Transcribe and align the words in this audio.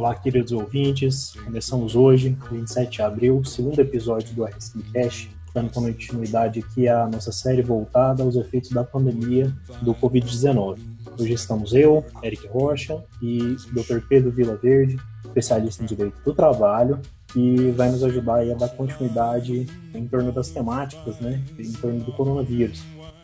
Olá, 0.00 0.14
queridos 0.14 0.50
ouvintes. 0.50 1.34
Começamos 1.44 1.94
hoje, 1.94 2.34
27 2.50 2.90
de 2.90 3.02
abril, 3.02 3.44
segundo 3.44 3.78
episódio 3.80 4.34
do 4.34 4.46
RSM 4.46 4.82
Cash, 4.94 5.28
dando 5.52 5.70
continuidade 5.70 6.60
aqui 6.60 6.88
à 6.88 7.06
nossa 7.06 7.30
série 7.30 7.60
voltada 7.60 8.22
aos 8.22 8.34
efeitos 8.34 8.70
da 8.70 8.82
pandemia 8.82 9.52
do 9.82 9.94
Covid-19. 9.94 10.78
Hoje 11.18 11.34
estamos 11.34 11.74
eu, 11.74 12.02
Eric 12.22 12.48
Rocha 12.48 13.04
e 13.20 13.56
Dr. 13.74 14.00
Pedro 14.08 14.30
Vila 14.30 14.56
Verde, 14.56 14.98
especialista 15.22 15.82
em 15.82 15.86
Direito 15.86 16.18
do 16.24 16.32
Trabalho, 16.32 16.98
que 17.30 17.70
vai 17.72 17.90
nos 17.90 18.02
ajudar 18.02 18.40
a 18.40 18.54
dar 18.54 18.70
continuidade 18.70 19.66
em 19.94 20.08
torno 20.08 20.32
das 20.32 20.48
temáticas, 20.48 21.20
né, 21.20 21.44
em 21.58 21.72
torno 21.72 22.00
do 22.00 22.12
coronavírus. 22.12 22.82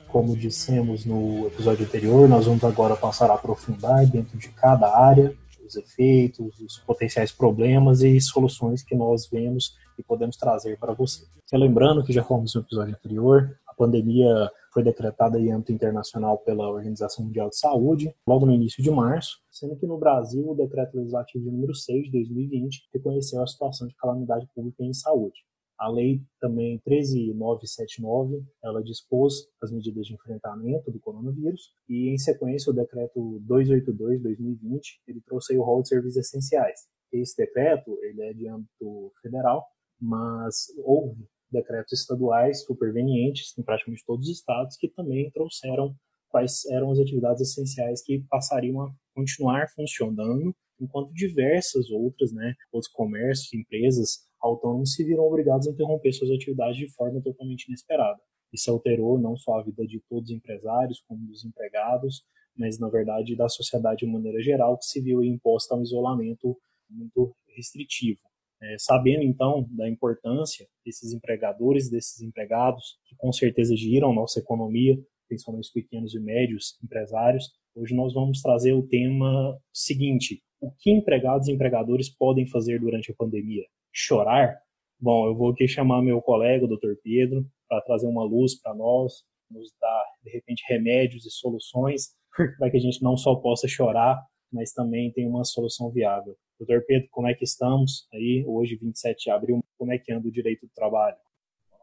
Como 0.09 0.37
dissemos 0.37 1.07
no 1.07 1.47
episódio 1.47 1.87
anterior, 1.87 2.29
nós 2.29 2.45
vamos 2.45 2.63
agora 2.65 2.95
passar 2.95 3.31
a 3.31 3.35
aprofundar 3.35 4.05
dentro 4.05 4.37
de 4.37 4.49
cada 4.49 4.95
área 4.95 5.35
os 5.67 5.77
efeitos, 5.77 6.61
os 6.61 6.79
potenciais 6.79 7.33
problemas 7.33 8.03
e 8.03 8.21
soluções 8.21 8.83
que 8.83 8.95
nós 8.95 9.29
vemos 9.29 9.77
e 9.99 10.03
podemos 10.03 10.37
trazer 10.37 10.79
para 10.79 10.93
você. 10.93 11.25
lembrando 11.53 12.05
que 12.05 12.13
já 12.13 12.23
falamos 12.23 12.55
no 12.55 12.61
episódio 12.61 12.95
anterior, 12.95 13.59
a 13.67 13.75
pandemia 13.75 14.51
foi 14.73 14.83
decretada 14.83 15.41
em 15.41 15.51
âmbito 15.53 15.73
internacional 15.73 16.39
pela 16.39 16.69
Organização 16.69 17.25
Mundial 17.25 17.49
de 17.49 17.59
Saúde, 17.59 18.15
logo 18.27 18.45
no 18.45 18.53
início 18.53 18.83
de 18.83 18.91
março, 18.91 19.39
sendo 19.51 19.77
que 19.77 19.87
no 19.87 19.97
Brasil 19.97 20.51
o 20.51 20.55
decreto 20.55 20.97
legislativo 20.99 21.51
número 21.51 21.75
6 21.75 22.05
de 22.05 22.13
2020 22.13 22.89
reconheceu 22.93 23.43
a 23.43 23.47
situação 23.47 23.89
de 23.89 23.95
calamidade 23.95 24.47
pública 24.55 24.85
em 24.85 24.93
saúde. 24.93 25.46
A 25.79 25.89
lei 25.89 26.23
também 26.41 26.79
13979, 26.79 28.43
ela 28.65 28.83
dispôs 28.83 29.47
as 29.63 29.71
medidas 29.71 30.07
de 30.07 30.15
enfrentamento 30.15 30.91
do 30.91 30.99
coronavírus 30.99 31.75
e, 31.89 32.09
em 32.09 32.17
sequência, 32.19 32.71
o 32.71 32.75
decreto 32.75 33.41
282/2020, 33.47 35.01
ele 35.07 35.21
trouxe 35.21 35.57
o 35.57 35.63
rol 35.63 35.83
de 35.83 35.89
serviços 35.89 36.17
essenciais. 36.17 36.81
Esse 37.13 37.37
decreto, 37.37 37.99
ele 38.03 38.23
é 38.23 38.33
de 38.33 38.49
âmbito 38.49 39.13
federal, 39.21 39.67
mas 40.01 40.67
houve 40.79 41.29
decretos 41.51 42.01
estaduais 42.01 42.65
supervenientes 42.65 43.57
em 43.59 43.63
praticamente 43.63 44.05
todos 44.07 44.29
os 44.29 44.37
estados 44.37 44.77
que 44.77 44.89
também 44.89 45.31
trouxeram 45.31 45.95
quais 46.29 46.65
eram 46.67 46.91
as 46.91 46.99
atividades 46.99 47.43
essenciais 47.43 48.03
que 48.03 48.25
passariam 48.29 48.83
a 48.83 48.93
continuar 49.15 49.69
funcionando, 49.75 50.55
enquanto 50.81 51.13
diversas 51.13 51.91
outras, 51.91 52.33
né, 52.33 52.55
outros 52.73 52.93
comércios, 52.93 53.55
empresas 53.55 54.26
autônomos 54.41 54.95
se 54.95 55.05
viram 55.05 55.25
obrigados 55.25 55.67
a 55.67 55.71
interromper 55.71 56.13
suas 56.13 56.31
atividades 56.31 56.77
de 56.77 56.89
forma 56.95 57.21
totalmente 57.21 57.67
inesperada. 57.69 58.21
Isso 58.53 58.71
alterou 58.71 59.19
não 59.19 59.37
só 59.37 59.59
a 59.59 59.63
vida 59.63 59.87
de 59.87 60.01
todos 60.09 60.31
os 60.31 60.37
empresários, 60.37 61.03
como 61.07 61.27
dos 61.27 61.45
empregados, 61.45 62.25
mas, 62.57 62.79
na 62.79 62.89
verdade, 62.89 63.37
da 63.37 63.49
sociedade 63.49 64.07
de 64.07 64.07
maneira 64.07 64.41
geral, 64.41 64.79
que 64.79 64.87
se 64.87 65.01
viu 65.01 65.23
imposta 65.23 65.75
a 65.75 65.79
um 65.79 65.83
isolamento 65.83 66.57
muito 66.89 67.35
restritivo. 67.55 68.21
É, 68.63 68.77
sabendo, 68.79 69.23
então, 69.23 69.67
da 69.71 69.87
importância 69.89 70.67
desses 70.85 71.13
empregadores, 71.13 71.91
desses 71.91 72.23
empregados, 72.23 72.99
que 73.05 73.15
com 73.17 73.31
certeza 73.31 73.77
giram 73.77 74.15
nossa 74.15 74.41
economia, 74.41 74.97
principalmente 75.29 75.65
os 75.65 75.73
pequenos 75.73 76.15
e 76.15 76.21
médios 76.21 76.79
empresários, 76.83 77.51
hoje 77.75 77.95
nós 77.95 78.15
vamos 78.15 78.41
trazer 78.41 78.73
o 78.73 78.87
tema 78.87 79.59
seguinte: 79.73 80.43
o 80.59 80.71
que 80.71 80.91
empregados 80.91 81.49
e 81.49 81.53
empregadores 81.53 82.09
podem 82.09 82.47
fazer 82.47 82.81
durante 82.81 83.13
a 83.13 83.15
pandemia? 83.15 83.65
Chorar, 83.99 84.55
bom, 85.01 85.27
eu 85.27 85.35
vou 85.35 85.51
aqui 85.51 85.67
chamar 85.67 86.03
meu 86.03 86.21
colega, 86.21 86.67
o 86.67 86.69
Dr. 86.69 87.01
Pedro, 87.03 87.47
para 87.67 87.81
trazer 87.81 88.07
uma 88.07 88.25
luz 88.25 88.55
para 88.61 88.75
nós, 88.75 89.25
nos 89.51 89.73
dar, 89.81 90.05
de 90.23 90.31
repente, 90.31 90.63
remédios 90.69 91.25
e 91.25 91.31
soluções 91.31 92.15
para 92.59 92.71
que 92.71 92.77
a 92.77 92.81
gente 92.81 93.03
não 93.03 93.17
só 93.17 93.35
possa 93.37 93.67
chorar, 93.67 94.23
mas 94.53 94.73
também 94.73 95.11
tenha 95.13 95.29
uma 95.29 95.45
solução 95.45 95.91
viável. 95.91 96.37
Doutor 96.59 96.85
Pedro, 96.87 97.09
como 97.11 97.27
é 97.27 97.35
que 97.35 97.45
estamos 97.45 98.07
aí, 98.13 98.45
hoje, 98.47 98.77
27 98.77 99.25
de 99.25 99.31
abril, 99.31 99.61
como 99.79 99.93
é 99.93 99.99
que 99.99 100.13
anda 100.13 100.29
o 100.29 100.33
direito 100.33 100.67
do 100.67 100.73
trabalho? 100.75 101.17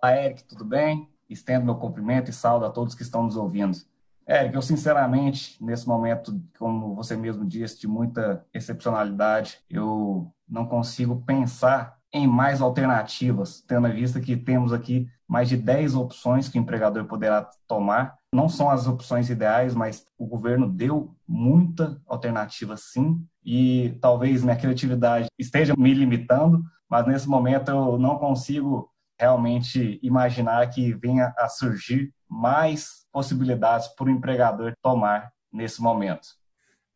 Olá, 0.02 0.24
Eric, 0.24 0.44
tudo 0.44 0.64
bem? 0.64 1.08
Estendo 1.28 1.66
meu 1.66 1.76
cumprimento 1.76 2.30
e 2.30 2.34
salve 2.34 2.66
a 2.66 2.70
todos 2.70 2.94
que 2.94 3.02
estão 3.02 3.24
nos 3.24 3.36
ouvindo. 3.36 3.78
Eric, 4.28 4.56
eu 4.56 4.62
sinceramente, 4.62 5.62
nesse 5.64 5.88
momento, 5.88 6.40
como 6.58 6.96
você 6.96 7.16
mesmo 7.18 7.46
disse, 7.46 7.80
de 7.80 7.88
muita 7.88 8.46
excepcionalidade, 8.54 9.60
eu 9.70 10.32
não 10.48 10.66
consigo 10.66 11.24
pensar 11.26 12.00
em 12.14 12.28
mais 12.28 12.62
alternativas, 12.62 13.62
tendo 13.68 13.88
em 13.88 13.94
vista 13.94 14.22
que 14.22 14.38
temos 14.38 14.72
aqui 14.72 15.10
mais 15.28 15.50
de 15.50 15.58
10 15.58 15.96
opções 15.96 16.48
que 16.48 16.60
o 16.60 16.62
empregador 16.62 17.06
poderá 17.06 17.50
tomar. 17.68 18.16
Não 18.34 18.48
são 18.48 18.70
as 18.70 18.88
opções 18.88 19.30
ideais, 19.30 19.74
mas 19.74 20.06
o 20.18 20.28
governo 20.28 20.70
deu 20.70 21.16
muita 21.28 22.00
alternativa 22.06 22.78
sim, 22.78 23.26
e 23.44 23.98
talvez 24.00 24.44
minha 24.44 24.56
criatividade 24.56 25.28
esteja 25.40 25.74
me 25.76 25.94
limitando, 25.94 26.64
mas 26.88 27.08
nesse 27.08 27.28
momento 27.28 27.70
eu 27.70 27.98
não 27.98 28.18
consigo 28.18 28.90
realmente 29.20 30.00
imaginar 30.04 30.70
que 30.70 30.94
venha 30.94 31.34
a 31.38 31.48
surgir 31.48 32.14
mais 32.30 33.06
possibilidades 33.12 33.88
para 33.88 34.08
o 34.08 34.10
empregador 34.12 34.74
tomar 34.82 35.32
nesse 35.52 35.82
momento. 35.82 36.28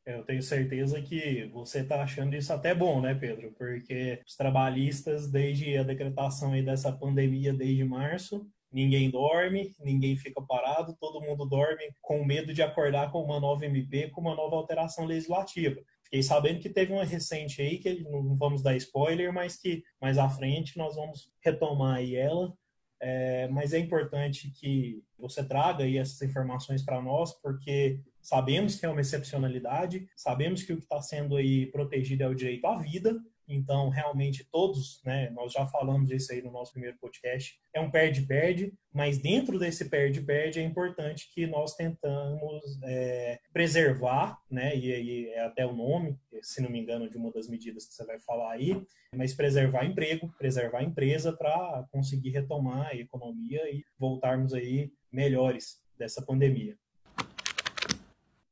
Eu 0.07 0.23
tenho 0.23 0.41
certeza 0.41 1.01
que 1.01 1.50
você 1.51 1.81
está 1.81 2.01
achando 2.01 2.34
isso 2.34 2.53
até 2.53 2.73
bom, 2.73 3.01
né, 3.01 3.13
Pedro? 3.13 3.51
Porque 3.57 4.22
os 4.25 4.38
trabalhistas, 4.38 5.29
desde 5.29 5.78
a 5.78 5.84
decretação 5.84 6.53
aí 6.53 6.63
dessa 6.63 6.94
pandemia, 6.94 7.53
desde 7.53 7.84
março, 7.84 8.47
ninguém 8.72 9.09
dorme, 9.09 9.75
ninguém 9.78 10.16
fica 10.16 10.41
parado, 10.41 10.95
todo 10.97 11.19
mundo 11.19 11.45
dorme 11.45 11.84
com 12.01 12.23
medo 12.23 12.53
de 12.53 12.62
acordar 12.62 13.12
com 13.12 13.22
uma 13.22 13.38
nova 13.38 13.66
MP, 13.66 14.09
com 14.09 14.22
uma 14.22 14.34
nova 14.34 14.56
alteração 14.56 15.03
legislativa. 15.03 15.81
Fiquei 16.06 16.24
sabendo 16.24 16.62
que 16.62 16.69
teve 16.69 16.94
uma 16.94 17.03
recente 17.03 17.62
aí, 17.62 17.78
que 17.78 18.01
não 18.03 18.38
vamos 18.38 18.63
dar 18.63 18.78
spoiler, 18.78 19.34
mas 19.34 19.57
que 19.57 19.84
mais 20.01 20.18
à 20.18 20.29
frente 20.29 20.78
nós 20.78 20.95
vamos 20.95 21.29
retomar 21.44 21.97
aí 21.97 22.16
ela. 22.16 22.53
É, 23.00 23.50
mas 23.50 23.74
é 23.74 23.78
importante 23.78 24.50
que 24.51 25.03
você 25.19 25.44
traga 25.44 25.84
aí 25.84 25.97
essas 25.97 26.22
informações 26.22 26.81
para 26.84 27.01
nós, 27.01 27.34
porque 27.41 28.00
Sabemos 28.28 28.76
que 28.76 28.86
é 28.86 28.90
uma 28.90 29.00
excepcionalidade, 29.00 30.06
sabemos 30.14 30.62
que 30.62 30.74
o 30.74 30.76
que 30.76 30.84
está 30.84 31.02
sendo 31.02 31.38
aí 31.38 31.66
protegido 31.68 32.24
é 32.24 32.28
o 32.28 32.36
direito 32.36 32.68
à 32.68 32.78
vida, 32.78 33.18
então, 33.48 33.88
realmente, 33.88 34.46
todos, 34.52 35.02
né, 35.06 35.30
nós 35.30 35.54
já 35.54 35.66
falamos 35.66 36.12
isso 36.12 36.34
aí 36.34 36.42
no 36.42 36.52
nosso 36.52 36.74
primeiro 36.74 36.98
podcast, 36.98 37.58
é 37.74 37.80
um 37.80 37.90
perde-perde, 37.90 38.74
mas 38.94 39.18
dentro 39.18 39.58
desse 39.58 39.90
perde-perde 39.90 40.60
é 40.60 40.64
importante 40.64 41.32
que 41.34 41.48
nós 41.48 41.74
tentamos 41.74 42.78
é, 42.84 43.40
preservar, 43.54 44.38
né, 44.52 44.76
e, 44.76 44.88
e 44.90 45.30
é 45.30 45.46
até 45.46 45.66
o 45.66 45.72
nome, 45.72 46.20
se 46.42 46.62
não 46.62 46.70
me 46.70 46.82
engano, 46.82 47.10
de 47.10 47.16
uma 47.16 47.32
das 47.32 47.48
medidas 47.48 47.86
que 47.86 47.94
você 47.94 48.06
vai 48.06 48.20
falar 48.20 48.52
aí, 48.52 48.84
mas 49.16 49.34
preservar 49.34 49.86
emprego, 49.86 50.30
preservar 50.38 50.80
a 50.80 50.84
empresa 50.84 51.32
para 51.32 51.88
conseguir 51.94 52.32
retomar 52.32 52.88
a 52.88 52.96
economia 52.96 53.74
e 53.74 53.86
voltarmos 53.98 54.54
aí 54.54 54.92
melhores 55.10 55.82
dessa 55.98 56.22
pandemia. 56.22 56.78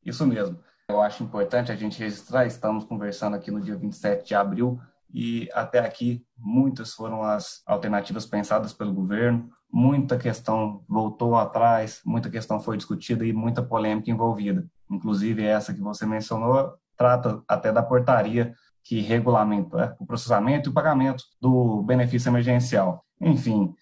Isso 0.06 0.26
mesmo. 0.26 0.60
Eu 0.88 1.02
acho 1.02 1.24
importante 1.24 1.72
a 1.72 1.76
gente 1.76 2.00
registrar, 2.00 2.46
estamos 2.46 2.86
conversando 2.86 3.36
aqui 3.36 3.50
no 3.50 3.60
dia 3.60 3.76
27 3.76 4.28
de 4.28 4.36
abril 4.36 4.80
e 5.12 5.50
até 5.54 5.80
aqui 5.80 6.24
muitas 6.38 6.94
foram 6.94 7.24
as 7.24 7.64
alternativas 7.66 8.26
pensadas 8.26 8.72
pelo 8.72 8.94
governo, 8.94 9.50
muita 9.72 10.18
questão 10.18 10.84
voltou 10.88 11.36
atrás, 11.36 12.02
muita 12.06 12.30
questão 12.30 12.60
foi 12.60 12.78
discutida 12.78 13.26
e 13.26 13.34
muita 13.34 13.64
polêmica 13.64 14.12
envolvida. 14.12 14.68
Inclusive 14.92 15.44
essa 15.44 15.74
que 15.74 15.82
você 15.82 16.06
mencionou 16.06 16.76
trata 16.96 17.42
até 17.48 17.72
da 17.72 17.82
portaria 17.82 18.54
que 18.84 19.02
regulamenta 19.02 19.82
é, 19.82 19.96
o 20.00 20.06
processamento 20.06 20.70
e 20.70 20.72
o 20.72 20.74
pagamento 20.74 21.24
do 21.42 21.82
benefício 21.82 22.30
emergencial. 22.30 23.04
Enfim, 23.20 23.74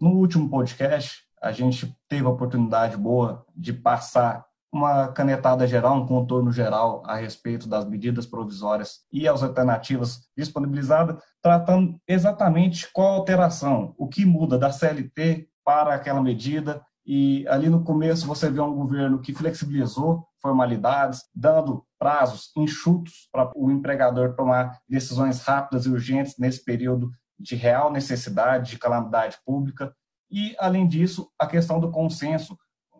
no 0.00 0.12
último 0.12 0.48
podcast 0.48 1.26
a 1.42 1.52
gente 1.52 1.94
teve 2.08 2.24
a 2.24 2.30
oportunidade 2.30 2.96
boa 2.96 3.44
de 3.54 3.74
passar 3.74 4.45
uma 4.72 5.08
canetada 5.08 5.66
geral, 5.66 5.96
um 5.96 6.06
contorno 6.06 6.52
geral 6.52 7.02
a 7.06 7.16
respeito 7.16 7.68
das 7.68 7.84
medidas 7.84 8.26
provisórias 8.26 9.00
e 9.12 9.26
as 9.28 9.42
alternativas 9.42 10.28
disponibilizadas, 10.36 11.22
tratando 11.42 11.98
exatamente 12.06 12.90
qual 12.92 13.14
alteração, 13.14 13.94
o 13.96 14.08
que 14.08 14.24
muda 14.24 14.58
da 14.58 14.70
CLT 14.70 15.48
para 15.64 15.94
aquela 15.94 16.22
medida. 16.22 16.82
E 17.04 17.46
ali 17.48 17.68
no 17.68 17.84
começo 17.84 18.26
você 18.26 18.50
vê 18.50 18.60
um 18.60 18.74
governo 18.74 19.20
que 19.20 19.32
flexibilizou 19.32 20.26
formalidades, 20.42 21.22
dando 21.34 21.84
prazos 21.98 22.50
enxutos 22.56 23.28
para 23.32 23.50
o 23.56 23.70
empregador 23.70 24.34
tomar 24.34 24.78
decisões 24.88 25.40
rápidas 25.40 25.86
e 25.86 25.90
urgentes 25.90 26.34
nesse 26.38 26.64
período 26.64 27.10
de 27.38 27.54
real 27.54 27.90
necessidade, 27.90 28.70
de 28.70 28.78
calamidade 28.78 29.38
pública. 29.44 29.94
E, 30.30 30.54
além 30.58 30.86
disso, 30.86 31.30
a 31.38 31.46
questão 31.46 31.78
do 31.80 31.90
consenso, 31.90 32.56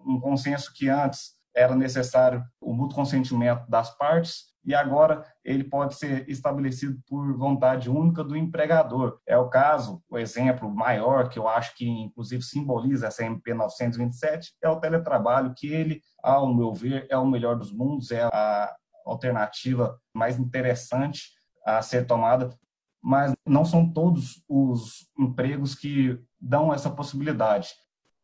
um 0.07 0.21
consenso 0.21 0.73
que 0.73 0.89
antes 0.89 1.36
era 1.57 1.75
necessário 1.75 2.45
o 2.61 2.75
mútuo 2.75 2.97
consentimento 2.97 3.69
das 3.69 3.97
partes 3.97 4.55
e 4.63 4.75
agora 4.75 5.25
ele 5.45 5.65
pode 5.65 5.95
ser 5.95 6.29
estabelecido 6.29 6.99
por 7.09 7.35
vontade 7.39 7.89
única 7.89 8.23
do 8.23 8.37
empregador. 8.37 9.19
É 9.25 9.39
o 9.39 9.49
caso, 9.49 10.03
o 10.11 10.19
exemplo 10.19 10.69
maior 10.69 11.29
que 11.31 11.39
eu 11.39 11.49
acho 11.49 11.75
que 11.77 11.89
inclusive 11.89 12.43
simboliza 12.43 13.07
essa 13.07 13.25
MP 13.25 13.55
927 13.55 14.53
é 14.61 14.69
o 14.69 14.81
teletrabalho, 14.81 15.55
que 15.57 15.69
ele, 15.69 16.03
ao 16.23 16.53
meu 16.53 16.75
ver, 16.75 17.07
é 17.09 17.17
o 17.17 17.27
melhor 17.27 17.57
dos 17.57 17.73
mundos, 17.73 18.11
é 18.11 18.25
a 18.25 18.75
alternativa 19.07 19.99
mais 20.13 20.39
interessante 20.39 21.31
a 21.65 21.81
ser 21.81 22.05
tomada, 22.05 22.51
mas 23.01 23.33
não 23.47 23.65
são 23.65 23.89
todos 23.89 24.43
os 24.49 25.09
empregos 25.17 25.77
que 25.77 26.21
dão 26.41 26.75
essa 26.75 26.91
possibilidade. 26.91 27.69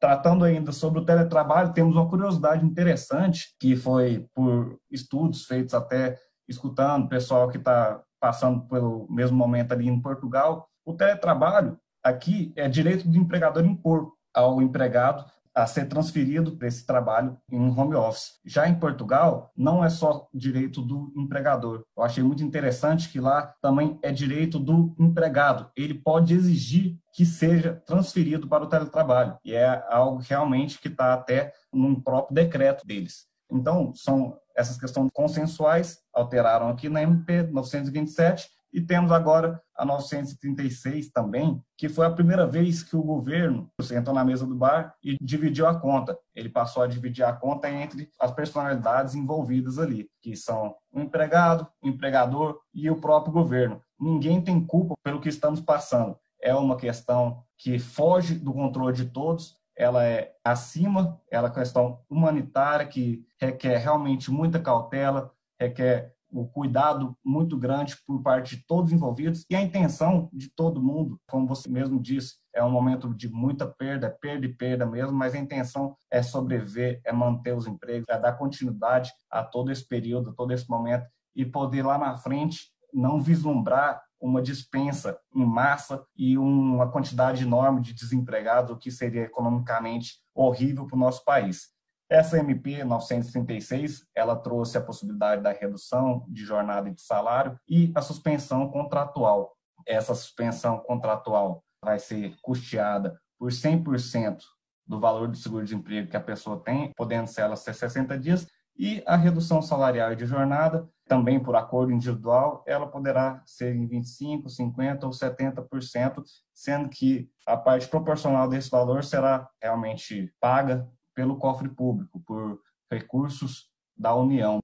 Tratando 0.02 0.44
ainda 0.44 0.72
sobre 0.72 0.98
o 0.98 1.04
teletrabalho, 1.04 1.72
temos 1.72 1.94
uma 1.94 2.08
curiosidade 2.08 2.66
interessante, 2.66 3.54
que 3.60 3.76
foi 3.76 4.26
por 4.34 4.76
estudos 4.90 5.44
feitos 5.44 5.74
até 5.74 6.18
escutando 6.48 7.04
o 7.04 7.08
pessoal 7.08 7.48
que 7.48 7.56
está 7.56 8.02
passando 8.20 8.66
pelo 8.66 9.06
mesmo 9.08 9.36
momento 9.36 9.70
ali 9.70 9.86
em 9.86 10.02
Portugal. 10.02 10.66
O 10.84 10.92
teletrabalho 10.92 11.78
aqui 12.02 12.52
é 12.56 12.68
direito 12.68 13.08
do 13.08 13.16
empregador 13.16 13.64
impor 13.64 14.12
ao 14.34 14.60
empregado 14.60 15.24
a 15.54 15.66
ser 15.66 15.86
transferido 15.86 16.56
para 16.56 16.68
esse 16.68 16.86
trabalho 16.86 17.36
em 17.50 17.70
home 17.70 17.94
office. 17.94 18.40
Já 18.44 18.68
em 18.68 18.74
Portugal, 18.74 19.52
não 19.56 19.84
é 19.84 19.90
só 19.90 20.26
direito 20.32 20.80
do 20.80 21.12
empregador. 21.16 21.84
Eu 21.96 22.02
achei 22.02 22.22
muito 22.22 22.42
interessante 22.42 23.08
que 23.08 23.20
lá 23.20 23.54
também 23.60 23.98
é 24.02 24.10
direito 24.10 24.58
do 24.58 24.94
empregado. 24.98 25.70
Ele 25.76 25.94
pode 25.94 26.34
exigir 26.34 26.96
que 27.12 27.26
seja 27.26 27.82
transferido 27.86 28.48
para 28.48 28.64
o 28.64 28.68
teletrabalho. 28.68 29.36
E 29.44 29.54
é 29.54 29.84
algo 29.90 30.22
realmente 30.26 30.78
que 30.78 30.88
está 30.88 31.12
até 31.12 31.52
num 31.72 32.00
próprio 32.00 32.34
decreto 32.34 32.86
deles. 32.86 33.26
Então, 33.50 33.94
são 33.94 34.38
essas 34.56 34.78
questões 34.78 35.10
consensuais, 35.12 35.98
alteraram 36.14 36.68
aqui 36.68 36.88
na 36.88 37.02
MP 37.02 37.42
927 37.42 38.48
e 38.72 38.80
temos 38.80 39.12
agora 39.12 39.60
a 39.76 39.84
936 39.84 41.10
também, 41.10 41.62
que 41.76 41.88
foi 41.88 42.06
a 42.06 42.10
primeira 42.10 42.46
vez 42.46 42.82
que 42.82 42.96
o 42.96 43.02
governo 43.02 43.70
sentou 43.80 44.14
na 44.14 44.24
mesa 44.24 44.46
do 44.46 44.54
bar 44.54 44.94
e 45.02 45.16
dividiu 45.20 45.66
a 45.66 45.78
conta. 45.78 46.16
Ele 46.34 46.48
passou 46.48 46.82
a 46.82 46.86
dividir 46.86 47.24
a 47.24 47.32
conta 47.32 47.70
entre 47.70 48.08
as 48.18 48.30
personalidades 48.30 49.14
envolvidas 49.14 49.78
ali, 49.78 50.08
que 50.22 50.36
são 50.36 50.74
o 50.90 51.00
empregado, 51.00 51.66
o 51.82 51.88
empregador 51.88 52.58
e 52.72 52.88
o 52.88 53.00
próprio 53.00 53.32
governo. 53.32 53.80
Ninguém 54.00 54.40
tem 54.40 54.64
culpa 54.64 54.94
pelo 55.02 55.20
que 55.20 55.28
estamos 55.28 55.60
passando. 55.60 56.16
É 56.40 56.54
uma 56.54 56.76
questão 56.76 57.42
que 57.58 57.78
foge 57.78 58.34
do 58.34 58.52
controle 58.52 58.94
de 58.96 59.06
todos, 59.06 59.56
ela 59.76 60.04
é 60.04 60.32
acima, 60.44 61.20
ela 61.30 61.48
é 61.48 61.52
questão 61.52 62.00
humanitária 62.08 62.86
que 62.86 63.24
requer 63.40 63.78
realmente 63.78 64.30
muita 64.30 64.60
cautela, 64.60 65.32
requer 65.58 66.14
o 66.32 66.46
cuidado 66.46 67.16
muito 67.24 67.58
grande 67.58 67.96
por 68.06 68.22
parte 68.22 68.56
de 68.56 68.66
todos 68.66 68.90
os 68.90 68.96
envolvidos 68.96 69.44
e 69.50 69.54
a 69.54 69.60
intenção 69.60 70.30
de 70.32 70.50
todo 70.50 70.82
mundo, 70.82 71.20
como 71.28 71.46
você 71.46 71.68
mesmo 71.68 72.00
disse, 72.00 72.36
é 72.54 72.64
um 72.64 72.70
momento 72.70 73.14
de 73.14 73.28
muita 73.28 73.66
perda, 73.66 74.10
perda 74.10 74.46
e 74.46 74.54
perda 74.54 74.86
mesmo, 74.86 75.12
mas 75.12 75.34
a 75.34 75.38
intenção 75.38 75.94
é 76.10 76.22
sobreviver, 76.22 77.00
é 77.04 77.12
manter 77.12 77.54
os 77.54 77.66
empregos, 77.66 78.06
é 78.08 78.18
dar 78.18 78.32
continuidade 78.32 79.12
a 79.30 79.44
todo 79.44 79.70
esse 79.70 79.86
período, 79.86 80.30
a 80.30 80.34
todo 80.34 80.52
esse 80.52 80.68
momento 80.68 81.06
e 81.36 81.44
poder 81.44 81.84
lá 81.84 81.98
na 81.98 82.16
frente 82.16 82.72
não 82.92 83.20
vislumbrar 83.20 84.02
uma 84.20 84.40
dispensa 84.40 85.18
em 85.34 85.44
massa 85.44 86.04
e 86.16 86.38
uma 86.38 86.90
quantidade 86.90 87.42
enorme 87.42 87.80
de 87.80 87.92
desempregados, 87.92 88.70
o 88.70 88.76
que 88.76 88.90
seria 88.90 89.22
economicamente 89.22 90.20
horrível 90.34 90.86
para 90.86 90.96
o 90.96 91.00
nosso 91.00 91.24
país. 91.24 91.72
Essa 92.10 92.38
MP 92.38 92.84
936, 92.84 94.04
ela 94.14 94.36
trouxe 94.36 94.76
a 94.76 94.82
possibilidade 94.82 95.42
da 95.42 95.52
redução 95.52 96.26
de 96.28 96.44
jornada 96.44 96.88
e 96.88 96.94
de 96.94 97.00
salário 97.00 97.58
e 97.68 97.90
a 97.94 98.02
suspensão 98.02 98.68
contratual. 98.68 99.56
Essa 99.86 100.14
suspensão 100.14 100.78
contratual 100.78 101.64
vai 101.82 101.98
ser 101.98 102.34
custeada 102.42 103.18
por 103.38 103.50
100% 103.50 104.42
do 104.86 105.00
valor 105.00 105.28
do 105.28 105.36
seguro-desemprego 105.36 106.10
que 106.10 106.16
a 106.16 106.20
pessoa 106.20 106.60
tem, 106.62 106.92
podendo 106.96 107.26
ser 107.26 107.42
ela 107.42 107.56
ser 107.56 107.74
60 107.74 108.18
dias, 108.18 108.46
e 108.76 109.02
a 109.06 109.16
redução 109.16 109.60
salarial 109.60 110.14
de 110.14 110.24
jornada, 110.26 110.88
também 111.06 111.38
por 111.38 111.54
acordo 111.56 111.92
individual, 111.92 112.64
ela 112.66 112.86
poderá 112.86 113.42
ser 113.44 113.74
em 113.74 113.86
25%, 113.86 114.44
50% 114.46 115.04
ou 115.04 115.10
70%, 115.10 116.22
sendo 116.54 116.88
que 116.88 117.30
a 117.46 117.56
parte 117.56 117.86
proporcional 117.88 118.48
desse 118.48 118.70
valor 118.70 119.04
será 119.04 119.48
realmente 119.60 120.32
paga 120.40 120.88
pelo 121.14 121.36
cofre 121.36 121.68
público, 121.68 122.20
por 122.20 122.60
recursos 122.90 123.70
da 123.96 124.14
União. 124.14 124.60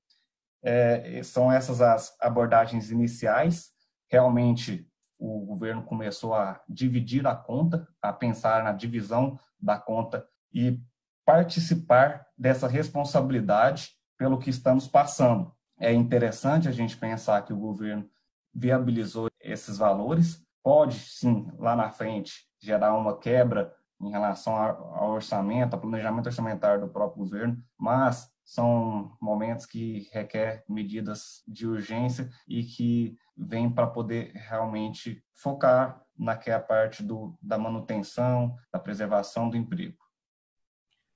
É, 0.63 1.23
são 1.23 1.51
essas 1.51 1.81
as 1.81 2.17
abordagens 2.21 2.91
iniciais. 2.91 3.71
Realmente, 4.11 4.89
o 5.19 5.41
governo 5.47 5.83
começou 5.83 6.35
a 6.35 6.61
dividir 6.69 7.27
a 7.27 7.35
conta, 7.35 7.87
a 8.01 8.13
pensar 8.13 8.63
na 8.63 8.73
divisão 8.73 9.39
da 9.61 9.79
conta 9.79 10.27
e 10.53 10.81
participar 11.25 12.27
dessa 12.37 12.67
responsabilidade 12.67 13.91
pelo 14.17 14.39
que 14.39 14.51
estamos 14.51 14.89
passando. 14.89 15.53
É 15.79 15.93
interessante 15.93 16.69
a 16.69 16.73
gente 16.73 16.97
pensar 16.97 17.43
que 17.45 17.53
o 17.53 17.59
governo 17.59 18.09
viabilizou 18.55 19.29
esses 19.41 19.79
valores, 19.79 20.43
pode 20.63 20.99
sim, 20.99 21.51
lá 21.59 21.77
na 21.77 21.91
frente, 21.91 22.49
gerar 22.61 22.95
uma 22.95 23.19
quebra 23.19 23.73
em 24.01 24.11
relação 24.11 24.55
ao 24.55 25.11
orçamento, 25.11 25.75
ao 25.75 25.81
planejamento 25.81 26.27
orçamentário 26.27 26.81
do 26.81 26.93
próprio 26.93 27.25
governo, 27.25 27.63
mas 27.77 28.31
são 28.45 29.17
momentos 29.21 29.67
que 29.67 30.09
requer 30.13 30.65
medidas 30.69 31.43
de 31.47 31.67
urgência 31.67 32.31
e 32.47 32.63
que 32.63 33.17
vêm 33.37 33.71
para 33.71 33.87
poder 33.87 34.33
realmente 34.35 35.23
focar 35.35 36.03
naquela 36.19 36.61
parte 36.61 37.03
do, 37.03 37.37
da 37.43 37.59
manutenção, 37.59 38.57
da 38.73 38.79
preservação 38.79 39.51
do 39.51 39.57
emprego. 39.57 39.97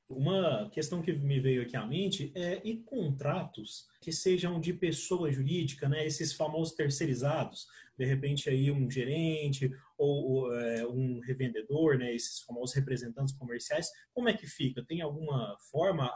Uma 0.08 0.68
questão 0.70 1.00
que 1.00 1.12
me 1.12 1.40
veio 1.40 1.62
aqui 1.62 1.74
à 1.74 1.86
mente 1.86 2.30
é 2.34 2.60
e 2.62 2.76
contratos 2.76 3.86
que 4.00 4.12
sejam 4.12 4.60
de 4.60 4.74
pessoa 4.74 5.32
jurídica, 5.32 5.88
né? 5.88 6.06
Esses 6.06 6.34
famosos 6.34 6.74
terceirizados, 6.74 7.66
de 7.96 8.04
repente 8.04 8.50
aí 8.50 8.70
um 8.70 8.90
gerente 8.90 9.72
ou, 10.02 10.30
ou 10.30 10.54
é, 10.56 10.86
um 10.86 11.20
revendedor, 11.20 11.96
né? 11.96 12.12
Esses 12.12 12.40
famosos 12.40 12.74
representantes 12.74 13.34
comerciais, 13.34 13.88
como 14.12 14.28
é 14.28 14.32
que 14.32 14.46
fica? 14.46 14.84
Tem 14.84 15.00
alguma 15.00 15.56
forma 15.70 16.12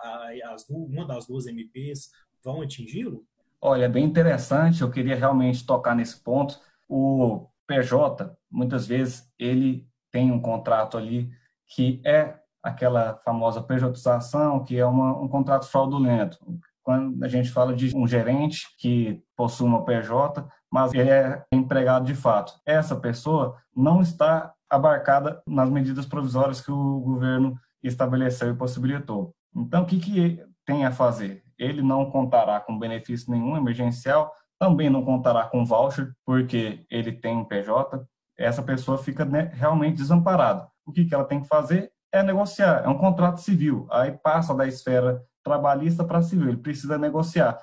as, 0.53 0.69
uma 0.69 1.06
das 1.06 1.27
duas 1.27 1.47
MPs 1.47 2.11
vão 2.43 2.62
atingi-lo? 2.62 3.25
Olha, 3.61 3.85
é 3.85 3.88
bem 3.88 4.05
interessante. 4.05 4.83
Eu 4.83 4.91
queria 4.91 5.15
realmente 5.15 5.65
tocar 5.65 5.94
nesse 5.94 6.23
ponto. 6.23 6.59
O 6.88 7.47
PJ, 7.67 8.37
muitas 8.50 8.87
vezes, 8.87 9.33
ele 9.38 9.87
tem 10.11 10.33
um 10.33 10.41
contrato 10.41 10.99
ali 10.99 11.31
que 11.69 12.00
é 12.05 12.38
aquela 12.62 13.17
famosa 13.25 13.62
pejotização, 13.62 14.65
que 14.65 14.77
é 14.77 14.85
uma, 14.85 15.17
um 15.21 15.29
contrato 15.29 15.69
fraudulento. 15.69 16.38
Quando 16.83 17.23
a 17.23 17.28
gente 17.28 17.50
fala 17.50 17.75
de 17.75 17.97
um 17.97 18.07
gerente 18.07 18.66
que 18.78 19.23
possui 19.37 19.66
uma 19.66 19.85
PJ, 19.85 20.45
mas 20.73 20.92
é 20.94 21.44
empregado 21.52 22.04
de 22.04 22.14
fato. 22.14 22.52
Essa 22.64 22.96
pessoa 22.96 23.56
não 23.75 24.00
está 24.00 24.52
abarcada 24.68 25.42
nas 25.46 25.70
medidas 25.70 26.06
provisórias 26.06 26.61
que 26.61 26.70
o 26.70 27.00
governo 27.00 27.56
estabeleceu 27.82 28.50
e 28.50 28.56
possibilitou. 28.56 29.35
Então, 29.54 29.82
o 29.82 29.87
que, 29.87 29.99
que 29.99 30.44
tem 30.64 30.85
a 30.85 30.90
fazer? 30.90 31.42
Ele 31.58 31.82
não 31.82 32.11
contará 32.11 32.61
com 32.61 32.78
benefício 32.78 33.30
nenhum 33.30 33.56
emergencial, 33.56 34.32
também 34.58 34.90
não 34.90 35.04
contará 35.04 35.44
com 35.44 35.64
voucher, 35.64 36.12
porque 36.25 36.85
ele 36.90 37.12
tem 37.12 37.44
PJ. 37.44 38.04
Essa 38.37 38.62
pessoa 38.62 38.99
fica 38.99 39.25
né, 39.25 39.50
realmente 39.54 39.96
desamparada. 39.96 40.68
O 40.85 40.92
que, 40.92 41.04
que 41.04 41.14
ela 41.14 41.25
tem 41.25 41.40
que 41.40 41.49
fazer? 41.49 41.90
é 42.12 42.23
negociar, 42.23 42.82
é 42.85 42.88
um 42.88 42.99
contrato 42.99 43.40
civil. 43.40 43.87
Aí 43.90 44.12
passa 44.12 44.54
da 44.54 44.66
esfera 44.66 45.23
trabalhista 45.42 46.04
para 46.04 46.23
civil, 46.23 46.49
ele 46.49 46.56
precisa 46.56 46.99
negociar. 46.99 47.61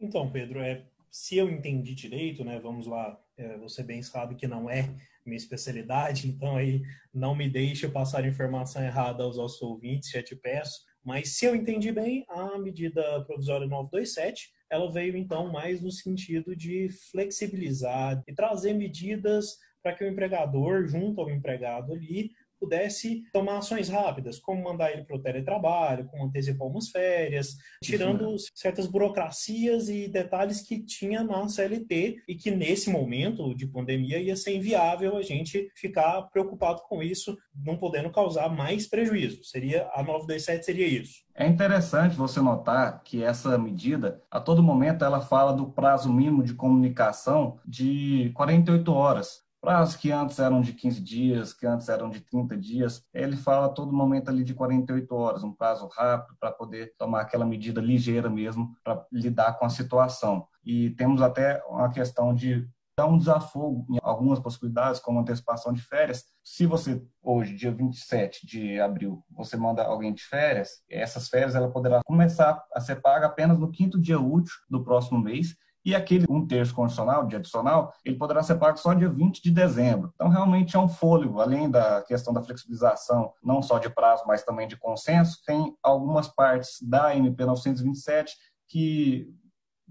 Então, 0.00 0.28
Pedro, 0.30 0.60
é, 0.60 0.84
se 1.16 1.38
eu 1.38 1.48
entendi 1.48 1.94
direito, 1.94 2.44
né, 2.44 2.60
vamos 2.60 2.86
lá, 2.86 3.18
é, 3.38 3.56
você 3.56 3.82
bem 3.82 4.02
sabe 4.02 4.34
que 4.34 4.46
não 4.46 4.68
é 4.68 4.94
minha 5.24 5.36
especialidade, 5.36 6.28
então 6.28 6.56
aí 6.56 6.82
não 7.12 7.34
me 7.34 7.48
deixe 7.48 7.88
passar 7.88 8.26
informação 8.26 8.84
errada 8.84 9.24
aos 9.24 9.38
nossos 9.38 9.60
ouvintes, 9.62 10.10
já 10.10 10.22
te 10.22 10.36
peço. 10.36 10.84
Mas 11.02 11.38
se 11.38 11.46
eu 11.46 11.56
entendi 11.56 11.90
bem, 11.90 12.26
a 12.28 12.58
medida 12.58 13.24
provisória 13.24 13.66
927, 13.66 14.50
ela 14.70 14.92
veio 14.92 15.16
então 15.16 15.50
mais 15.50 15.80
no 15.80 15.90
sentido 15.90 16.54
de 16.54 16.90
flexibilizar 17.10 18.22
e 18.28 18.34
trazer 18.34 18.74
medidas 18.74 19.56
para 19.82 19.94
que 19.94 20.04
o 20.04 20.08
empregador, 20.08 20.86
junto 20.86 21.20
ao 21.20 21.30
empregado 21.30 21.94
ali, 21.94 22.32
pudesse 22.66 23.22
tomar 23.32 23.58
ações 23.58 23.88
rápidas, 23.88 24.40
como 24.40 24.64
mandar 24.64 24.92
ele 24.92 25.04
para 25.04 25.16
o 25.16 25.22
teletrabalho, 25.22 26.06
como 26.06 26.24
antecipar 26.24 26.66
umas 26.66 26.88
férias, 26.88 27.56
tirando 27.80 28.34
certas 28.54 28.88
burocracias 28.88 29.88
e 29.88 30.08
detalhes 30.08 30.60
que 30.60 30.82
tinha 30.82 31.22
na 31.22 31.48
CLT 31.48 32.24
e 32.26 32.34
que 32.34 32.50
nesse 32.50 32.90
momento 32.90 33.54
de 33.54 33.68
pandemia 33.68 34.18
ia 34.18 34.34
ser 34.34 34.56
inviável 34.56 35.16
a 35.16 35.22
gente 35.22 35.70
ficar 35.76 36.22
preocupado 36.22 36.82
com 36.88 37.00
isso, 37.00 37.38
não 37.54 37.76
podendo 37.76 38.10
causar 38.10 38.48
mais 38.48 38.88
prejuízo. 38.88 39.44
Seria 39.44 39.88
a 39.94 40.02
927 40.02 40.64
seria 40.64 40.86
isso. 40.86 41.24
É 41.34 41.46
interessante 41.46 42.16
você 42.16 42.40
notar 42.40 43.02
que 43.04 43.22
essa 43.22 43.56
medida, 43.58 44.22
a 44.30 44.40
todo 44.40 44.62
momento, 44.62 45.04
ela 45.04 45.20
fala 45.20 45.52
do 45.52 45.66
prazo 45.66 46.12
mínimo 46.12 46.42
de 46.42 46.54
comunicação 46.54 47.58
de 47.64 48.32
48 48.34 48.92
horas 48.92 49.45
prazos 49.66 49.96
que 49.96 50.12
antes 50.12 50.38
eram 50.38 50.60
de 50.60 50.72
15 50.72 51.00
dias, 51.00 51.52
que 51.52 51.66
antes 51.66 51.88
eram 51.88 52.08
de 52.08 52.20
30 52.20 52.56
dias, 52.56 53.04
ele 53.12 53.36
fala 53.36 53.66
a 53.66 53.68
todo 53.68 53.92
momento 53.92 54.28
ali 54.28 54.44
de 54.44 54.54
48 54.54 55.12
horas, 55.12 55.42
um 55.42 55.52
prazo 55.52 55.88
rápido 55.88 56.36
para 56.38 56.52
poder 56.52 56.94
tomar 56.96 57.22
aquela 57.22 57.44
medida 57.44 57.80
ligeira 57.80 58.30
mesmo 58.30 58.76
para 58.84 59.04
lidar 59.10 59.58
com 59.58 59.66
a 59.66 59.68
situação. 59.68 60.46
E 60.64 60.90
temos 60.90 61.20
até 61.20 61.60
uma 61.68 61.90
questão 61.90 62.32
de 62.32 62.64
dá 62.96 63.06
um 63.06 63.18
desafogo 63.18 63.84
em 63.90 63.98
algumas 64.02 64.38
possibilidades, 64.38 65.00
como 65.00 65.18
antecipação 65.18 65.72
de 65.72 65.82
férias. 65.82 66.24
Se 66.44 66.64
você, 66.64 67.04
hoje, 67.20 67.56
dia 67.56 67.72
27 67.72 68.46
de 68.46 68.80
abril, 68.80 69.24
você 69.30 69.56
manda 69.56 69.82
alguém 69.82 70.14
de 70.14 70.22
férias, 70.22 70.80
essas 70.88 71.28
férias 71.28 71.56
ela 71.56 71.72
poderá 71.72 72.00
começar 72.04 72.64
a 72.72 72.80
ser 72.80 73.02
paga 73.02 73.26
apenas 73.26 73.58
no 73.58 73.72
quinto 73.72 74.00
dia 74.00 74.18
útil 74.20 74.54
do 74.70 74.84
próximo 74.84 75.18
mês, 75.18 75.56
e 75.86 75.94
aquele 75.94 76.26
um 76.28 76.44
terço 76.44 76.74
condicional, 76.74 77.28
de 77.28 77.36
adicional, 77.36 77.94
ele 78.04 78.16
poderá 78.16 78.42
ser 78.42 78.56
pago 78.56 78.76
só 78.76 78.92
dia 78.92 79.08
20 79.08 79.40
de 79.40 79.52
dezembro. 79.52 80.10
Então, 80.16 80.28
realmente 80.28 80.74
é 80.74 80.80
um 80.80 80.88
fôlego, 80.88 81.40
além 81.40 81.70
da 81.70 82.02
questão 82.02 82.34
da 82.34 82.42
flexibilização, 82.42 83.32
não 83.40 83.62
só 83.62 83.78
de 83.78 83.88
prazo, 83.88 84.24
mas 84.26 84.42
também 84.42 84.66
de 84.66 84.76
consenso, 84.76 85.40
tem 85.46 85.76
algumas 85.80 86.26
partes 86.26 86.82
da 86.82 87.14
MP 87.14 87.44
927 87.44 88.34
que 88.68 89.32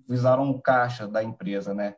visaram 0.05 0.49
o 0.49 0.61
caixa 0.61 1.07
da 1.07 1.23
empresa, 1.23 1.73
né? 1.73 1.95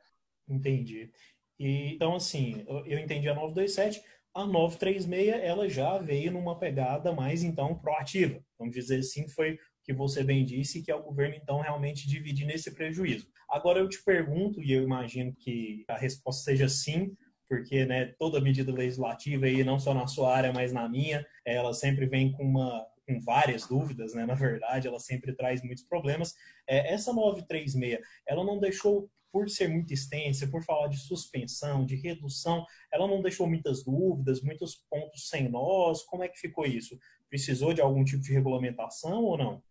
Entendi. 0.47 1.11
E, 1.59 1.95
então, 1.95 2.13
assim, 2.15 2.63
eu 2.85 2.99
entendi 2.99 3.27
a 3.27 3.33
927, 3.33 4.03
a 4.35 4.45
936 4.45 5.43
ela 5.43 5.67
já 5.67 5.97
veio 5.97 6.31
numa 6.31 6.59
pegada 6.59 7.11
mais, 7.11 7.41
então, 7.41 7.73
proativa. 7.73 8.39
Vamos 8.59 8.75
dizer 8.75 8.99
assim, 8.99 9.27
foi 9.27 9.57
que 9.87 9.93
você 9.93 10.21
bem 10.21 10.43
disse, 10.43 10.83
que 10.83 10.91
é 10.91 10.95
o 10.95 11.01
governo, 11.01 11.35
então, 11.35 11.61
realmente 11.61 12.09
dividir 12.09 12.45
nesse 12.45 12.71
prejuízo. 12.71 13.25
Agora, 13.49 13.79
eu 13.79 13.87
te 13.87 14.03
pergunto, 14.03 14.61
e 14.61 14.73
eu 14.73 14.83
imagino 14.83 15.33
que 15.33 15.85
a 15.87 15.97
resposta 15.97 16.43
seja 16.43 16.67
sim, 16.67 17.15
porque 17.47 17.85
né, 17.85 18.13
toda 18.19 18.41
medida 18.41 18.69
legislativa, 18.69 19.47
e 19.47 19.63
não 19.63 19.79
só 19.79 19.93
na 19.93 20.05
sua 20.05 20.35
área, 20.35 20.51
mas 20.51 20.73
na 20.73 20.89
minha, 20.89 21.25
ela 21.45 21.73
sempre 21.73 22.05
vem 22.05 22.33
com 22.33 22.43
uma 22.43 22.85
com 23.07 23.21
várias 23.21 23.65
dúvidas, 23.65 24.13
né? 24.13 24.25
Na 24.25 24.33
verdade, 24.33 24.85
ela 24.85 24.99
sempre 24.99 25.33
traz 25.33 25.63
muitos 25.63 25.85
problemas. 25.85 26.35
É, 26.67 26.93
essa 26.93 27.13
936, 27.13 28.01
ela 28.27 28.43
não 28.43 28.59
deixou, 28.59 29.09
por 29.31 29.49
ser 29.49 29.69
muito 29.69 29.93
extensa, 29.93 30.45
por 30.47 30.61
falar 30.65 30.89
de 30.89 30.97
suspensão, 30.97 31.85
de 31.85 31.95
redução, 31.95 32.65
ela 32.91 33.07
não 33.07 33.21
deixou 33.21 33.47
muitas 33.47 33.85
dúvidas, 33.85 34.41
muitos 34.41 34.83
pontos 34.89 35.29
sem 35.29 35.47
nós. 35.47 36.03
Como 36.03 36.21
é 36.21 36.27
que 36.27 36.37
ficou 36.37 36.65
isso? 36.65 36.99
Precisou 37.29 37.73
de 37.73 37.79
algum 37.79 38.03
tipo 38.03 38.21
de 38.21 38.33
regulamentação 38.33 39.23
ou 39.23 39.37
não? 39.37 39.63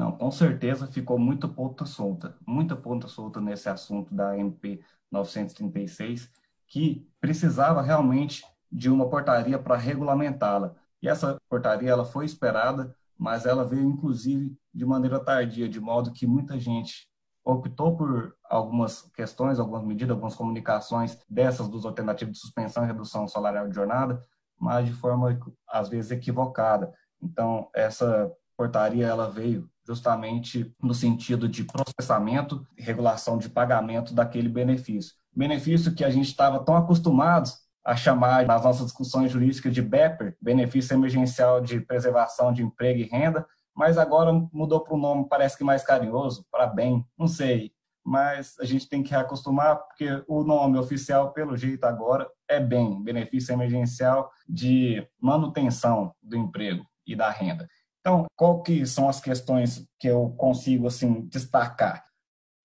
Não, 0.00 0.12
com 0.12 0.30
certeza 0.30 0.86
ficou 0.86 1.18
muita 1.18 1.46
ponta 1.46 1.84
solta, 1.84 2.34
muita 2.46 2.74
ponta 2.74 3.06
solta 3.06 3.38
nesse 3.38 3.68
assunto 3.68 4.14
da 4.14 4.34
MP 4.34 4.82
936, 5.12 6.30
que 6.66 7.06
precisava 7.20 7.82
realmente 7.82 8.42
de 8.72 8.88
uma 8.88 9.10
portaria 9.10 9.58
para 9.58 9.76
regulamentá-la. 9.76 10.74
E 11.02 11.08
essa 11.08 11.36
portaria 11.50 11.90
ela 11.90 12.06
foi 12.06 12.24
esperada, 12.24 12.96
mas 13.14 13.44
ela 13.44 13.62
veio 13.62 13.82
inclusive 13.82 14.56
de 14.72 14.86
maneira 14.86 15.22
tardia, 15.22 15.68
de 15.68 15.78
modo 15.78 16.14
que 16.14 16.26
muita 16.26 16.58
gente 16.58 17.06
optou 17.44 17.94
por 17.94 18.34
algumas 18.48 19.02
questões, 19.12 19.58
algumas 19.58 19.84
medidas, 19.84 20.12
algumas 20.12 20.34
comunicações 20.34 21.18
dessas 21.28 21.68
dos 21.68 21.84
alternativos 21.84 22.36
de 22.36 22.40
suspensão 22.40 22.84
e 22.84 22.86
redução 22.86 23.28
salarial 23.28 23.68
de 23.68 23.74
jornada, 23.74 24.18
mas 24.58 24.86
de 24.86 24.94
forma 24.94 25.38
às 25.68 25.90
vezes 25.90 26.10
equivocada. 26.10 26.90
Então, 27.20 27.68
essa 27.74 28.32
portaria 28.56 29.06
ela 29.06 29.28
veio 29.28 29.69
justamente 29.86 30.72
no 30.82 30.94
sentido 30.94 31.48
de 31.48 31.64
processamento 31.64 32.66
e 32.76 32.82
regulação 32.82 33.38
de 33.38 33.48
pagamento 33.48 34.14
daquele 34.14 34.48
benefício. 34.48 35.14
Benefício 35.34 35.94
que 35.94 36.04
a 36.04 36.10
gente 36.10 36.26
estava 36.26 36.58
tão 36.64 36.76
acostumados 36.76 37.54
a 37.84 37.96
chamar 37.96 38.46
nas 38.46 38.62
nossas 38.62 38.86
discussões 38.86 39.30
jurídicas 39.30 39.72
de 39.72 39.82
BEPER, 39.82 40.36
Benefício 40.40 40.94
Emergencial 40.94 41.60
de 41.60 41.80
Preservação 41.80 42.52
de 42.52 42.62
Emprego 42.62 43.00
e 43.00 43.04
Renda, 43.04 43.46
mas 43.74 43.96
agora 43.96 44.32
mudou 44.52 44.80
para 44.80 44.94
um 44.94 44.98
nome, 44.98 45.28
parece 45.28 45.56
que 45.56 45.64
mais 45.64 45.82
carinhoso, 45.82 46.44
para 46.50 46.66
bem, 46.66 47.04
não 47.18 47.26
sei. 47.26 47.72
Mas 48.04 48.54
a 48.58 48.64
gente 48.64 48.88
tem 48.88 49.02
que 49.02 49.10
reacostumar, 49.10 49.76
porque 49.76 50.22
o 50.26 50.42
nome 50.42 50.78
oficial, 50.78 51.32
pelo 51.32 51.56
jeito 51.56 51.84
agora, 51.84 52.28
é 52.48 52.58
bem, 52.58 53.02
Benefício 53.02 53.52
Emergencial 53.52 54.30
de 54.48 55.06
Manutenção 55.20 56.14
do 56.22 56.36
Emprego 56.36 56.84
e 57.06 57.14
da 57.14 57.30
Renda. 57.30 57.68
Então, 58.00 58.26
qual 58.34 58.62
que 58.62 58.86
são 58.86 59.08
as 59.08 59.20
questões 59.20 59.86
que 59.98 60.08
eu 60.08 60.30
consigo 60.30 60.86
assim 60.86 61.26
destacar? 61.26 62.04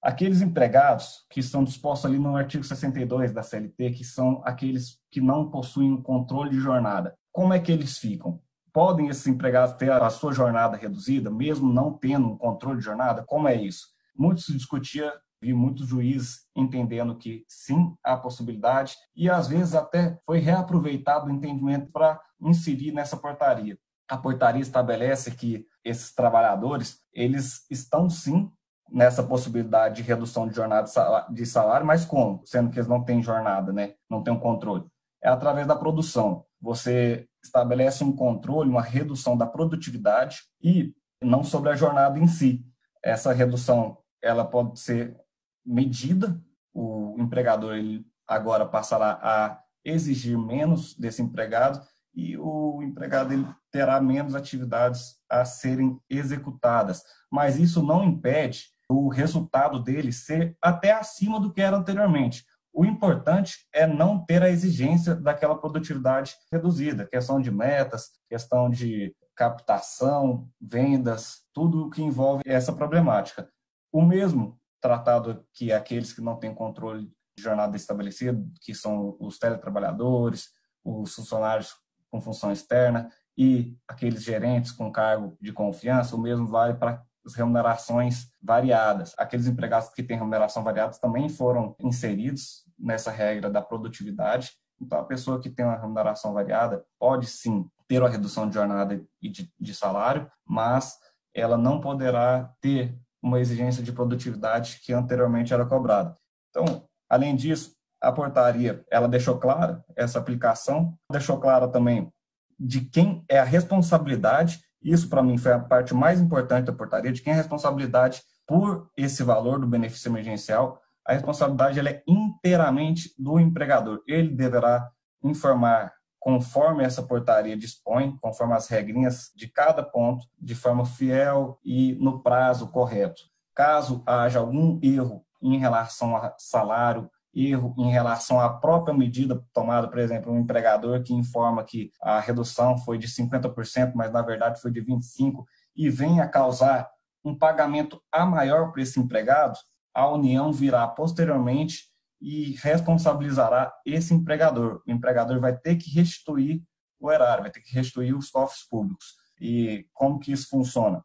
Aqueles 0.01 0.41
empregados 0.41 1.25
que 1.29 1.41
estão 1.41 1.63
dispostos 1.63 2.05
ali 2.05 2.17
no 2.17 2.37
artigo 2.37 2.63
62 2.63 3.33
da 3.33 3.43
CLT, 3.43 3.91
que 3.91 4.03
são 4.03 4.41
aqueles 4.45 4.99
que 5.11 5.19
não 5.19 5.49
possuem 5.49 6.01
controle 6.01 6.51
de 6.51 6.59
jornada. 6.59 7.17
Como 7.33 7.53
é 7.53 7.59
que 7.59 7.71
eles 7.71 7.97
ficam? 7.97 8.39
Podem 8.71 9.09
esses 9.09 9.27
empregados 9.27 9.75
ter 9.75 9.91
a 9.91 10.09
sua 10.09 10.31
jornada 10.31 10.77
reduzida, 10.77 11.29
mesmo 11.29 11.71
não 11.71 11.91
tendo 11.91 12.27
um 12.27 12.37
controle 12.37 12.77
de 12.77 12.85
jornada? 12.85 13.23
Como 13.25 13.47
é 13.47 13.55
isso? 13.55 13.87
Muito 14.15 14.41
se 14.41 14.53
discutia, 14.53 15.11
vi 15.41 15.53
muitos 15.53 15.87
juízes 15.87 16.45
entendendo 16.55 17.17
que 17.17 17.43
sim, 17.47 17.93
há 18.03 18.15
possibilidade, 18.15 18.95
e 19.13 19.29
às 19.29 19.47
vezes 19.49 19.75
até 19.75 20.17
foi 20.25 20.39
reaproveitado 20.39 21.27
o 21.27 21.31
entendimento 21.31 21.91
para 21.91 22.21
inserir 22.39 22.93
nessa 22.93 23.17
portaria 23.17 23.77
a 24.07 24.17
portaria 24.17 24.61
estabelece 24.61 25.31
que 25.31 25.65
esses 25.83 26.13
trabalhadores 26.13 26.99
eles 27.13 27.65
estão 27.69 28.09
sim 28.09 28.51
nessa 28.91 29.23
possibilidade 29.23 29.95
de 29.95 30.01
redução 30.03 30.47
de 30.47 30.55
jornada 30.55 30.87
de 31.31 31.45
salário, 31.45 31.85
mas 31.85 32.05
como? 32.05 32.41
Sendo 32.45 32.69
que 32.69 32.77
eles 32.77 32.87
não 32.87 33.03
têm 33.03 33.21
jornada, 33.21 33.73
né? 33.73 33.95
Não 34.09 34.23
têm 34.23 34.33
um 34.33 34.39
controle. 34.39 34.85
É 35.23 35.29
através 35.29 35.65
da 35.65 35.75
produção. 35.75 36.45
Você 36.61 37.27
estabelece 37.43 38.03
um 38.03 38.15
controle, 38.15 38.69
uma 38.69 38.81
redução 38.81 39.37
da 39.37 39.45
produtividade 39.45 40.43
e 40.61 40.93
não 41.21 41.43
sobre 41.43 41.69
a 41.71 41.75
jornada 41.75 42.19
em 42.19 42.27
si. 42.27 42.63
Essa 43.03 43.33
redução, 43.33 43.97
ela 44.21 44.45
pode 44.45 44.79
ser 44.79 45.19
medida. 45.65 46.39
O 46.73 47.15
empregador 47.19 47.75
ele 47.75 48.05
agora 48.27 48.65
passará 48.65 49.19
a 49.21 49.59
exigir 49.83 50.37
menos 50.37 50.95
desse 50.95 51.21
empregado 51.21 51.81
e 52.13 52.37
o 52.37 52.81
empregado 52.81 53.33
ele 53.33 53.45
terá 53.75 53.99
menos 53.99 54.35
atividades 54.35 55.17
a 55.29 55.43
serem 55.43 55.99
executadas. 56.09 57.03
Mas 57.29 57.57
isso 57.59 57.83
não 57.83 58.05
impede 58.05 58.69
o 58.87 59.09
resultado 59.09 59.83
dele 59.83 60.13
ser 60.13 60.57
até 60.61 60.93
acima 60.93 61.41
do 61.41 61.51
que 61.51 61.59
era 61.59 61.75
anteriormente. 61.75 62.45
O 62.73 62.85
importante 62.85 63.67
é 63.73 63.85
não 63.85 64.23
ter 64.23 64.41
a 64.41 64.49
exigência 64.49 65.13
daquela 65.13 65.57
produtividade 65.59 66.37
reduzida, 66.49 67.05
questão 67.05 67.41
de 67.41 67.51
metas, 67.51 68.11
questão 68.29 68.69
de 68.69 69.13
captação, 69.35 70.47
vendas, 70.61 71.41
tudo 71.53 71.87
o 71.87 71.89
que 71.89 72.01
envolve 72.01 72.43
essa 72.45 72.71
problemática. 72.71 73.49
O 73.91 74.01
mesmo 74.01 74.57
tratado 74.79 75.45
que 75.53 75.73
aqueles 75.73 76.13
que 76.13 76.21
não 76.21 76.37
têm 76.37 76.55
controle 76.55 77.11
de 77.37 77.43
jornada 77.43 77.75
estabelecida, 77.75 78.41
que 78.61 78.73
são 78.73 79.17
os 79.19 79.37
teletrabalhadores, 79.37 80.47
os 80.81 81.13
funcionários 81.13 81.75
com 82.09 82.21
função 82.21 82.53
externa 82.53 83.11
e 83.37 83.75
aqueles 83.87 84.23
gerentes 84.23 84.71
com 84.71 84.91
cargo 84.91 85.37
de 85.41 85.51
confiança, 85.51 86.15
o 86.15 86.21
mesmo 86.21 86.47
vale 86.47 86.75
para 86.75 87.03
as 87.25 87.33
remunerações 87.33 88.27
variadas. 88.41 89.13
Aqueles 89.17 89.47
empregados 89.47 89.89
que 89.89 90.03
têm 90.03 90.17
remuneração 90.17 90.63
variada 90.63 90.97
também 90.99 91.27
foram 91.27 91.75
inseridos 91.79 92.63
nessa 92.77 93.11
regra 93.11 93.49
da 93.49 93.61
produtividade. 93.61 94.51
Então, 94.79 94.99
a 94.99 95.03
pessoa 95.03 95.39
que 95.39 95.49
tem 95.49 95.65
uma 95.65 95.77
remuneração 95.77 96.33
variada 96.33 96.85
pode 96.99 97.25
sim 97.27 97.67
ter 97.87 97.99
uma 98.01 98.09
redução 98.09 98.47
de 98.47 98.55
jornada 98.55 99.01
e 99.21 99.29
de, 99.29 99.51
de 99.59 99.73
salário, 99.73 100.29
mas 100.45 100.97
ela 101.33 101.57
não 101.57 101.79
poderá 101.79 102.51
ter 102.61 102.97
uma 103.21 103.39
exigência 103.39 103.83
de 103.83 103.91
produtividade 103.91 104.79
que 104.83 104.93
anteriormente 104.93 105.53
era 105.53 105.65
cobrada. 105.65 106.15
Então, 106.49 106.87
além 107.09 107.35
disso, 107.35 107.75
a 108.01 108.11
portaria, 108.11 108.85
ela 108.91 109.07
deixou 109.07 109.39
clara 109.39 109.83
essa 109.95 110.19
aplicação, 110.19 110.95
deixou 111.11 111.39
clara 111.39 111.67
também 111.67 112.11
de 112.59 112.81
quem 112.81 113.23
é 113.29 113.39
a 113.39 113.43
responsabilidade, 113.43 114.59
isso 114.81 115.09
para 115.09 115.23
mim 115.23 115.37
foi 115.37 115.53
a 115.53 115.59
parte 115.59 115.93
mais 115.93 116.21
importante 116.21 116.65
da 116.65 116.73
portaria, 116.73 117.11
de 117.11 117.21
quem 117.21 117.31
é 117.31 117.35
a 117.35 117.39
responsabilidade 117.39 118.21
por 118.47 118.89
esse 118.95 119.23
valor 119.23 119.59
do 119.59 119.67
benefício 119.67 120.09
emergencial. 120.09 120.79
A 121.05 121.13
responsabilidade 121.13 121.79
ela 121.79 121.89
é 121.89 122.03
inteiramente 122.07 123.13
do 123.17 123.39
empregador. 123.39 124.01
Ele 124.07 124.29
deverá 124.29 124.89
informar 125.23 125.93
conforme 126.19 126.83
essa 126.83 127.03
portaria 127.03 127.55
dispõe, 127.55 128.17
conforme 128.17 128.53
as 128.55 128.67
regrinhas 128.67 129.31
de 129.35 129.47
cada 129.47 129.83
ponto, 129.83 130.25
de 130.39 130.55
forma 130.55 130.85
fiel 130.85 131.59
e 131.63 131.93
no 132.01 132.23
prazo 132.23 132.67
correto. 132.67 133.21
Caso 133.53 134.01
haja 134.05 134.39
algum 134.39 134.79
erro 134.81 135.23
em 135.41 135.57
relação 135.57 136.15
a 136.15 136.33
salário, 136.37 137.09
erro 137.35 137.75
em 137.77 137.91
relação 137.91 138.39
à 138.39 138.49
própria 138.49 138.93
medida 138.93 139.43
tomada, 139.53 139.87
por 139.89 139.99
exemplo, 139.99 140.31
um 140.31 140.39
empregador 140.39 141.03
que 141.03 141.13
informa 141.13 141.63
que 141.63 141.91
a 142.01 142.19
redução 142.19 142.77
foi 142.77 142.97
de 142.97 143.07
50%, 143.07 143.91
mas 143.93 144.11
na 144.11 144.21
verdade 144.21 144.61
foi 144.61 144.71
de 144.71 144.81
25% 144.81 145.43
e 145.75 145.89
vem 145.89 146.21
a 146.21 146.27
causar 146.27 146.89
um 147.23 147.37
pagamento 147.37 148.01
a 148.11 148.25
maior 148.25 148.71
para 148.71 148.81
esse 148.81 148.99
empregado, 148.99 149.57
a 149.93 150.07
União 150.09 150.53
virá 150.53 150.87
posteriormente 150.87 151.85
e 152.21 152.51
responsabilizará 152.61 153.73
esse 153.85 154.13
empregador. 154.13 154.81
O 154.87 154.91
empregador 154.91 155.39
vai 155.39 155.55
ter 155.57 155.75
que 155.75 155.89
restituir 155.89 156.61
o 156.99 157.11
erário, 157.11 157.43
vai 157.43 157.51
ter 157.51 157.61
que 157.61 157.73
restituir 157.73 158.15
os 158.15 158.29
cofres 158.29 158.67
públicos. 158.67 159.15
E 159.39 159.85
como 159.93 160.19
que 160.19 160.31
isso 160.31 160.47
funciona? 160.49 161.03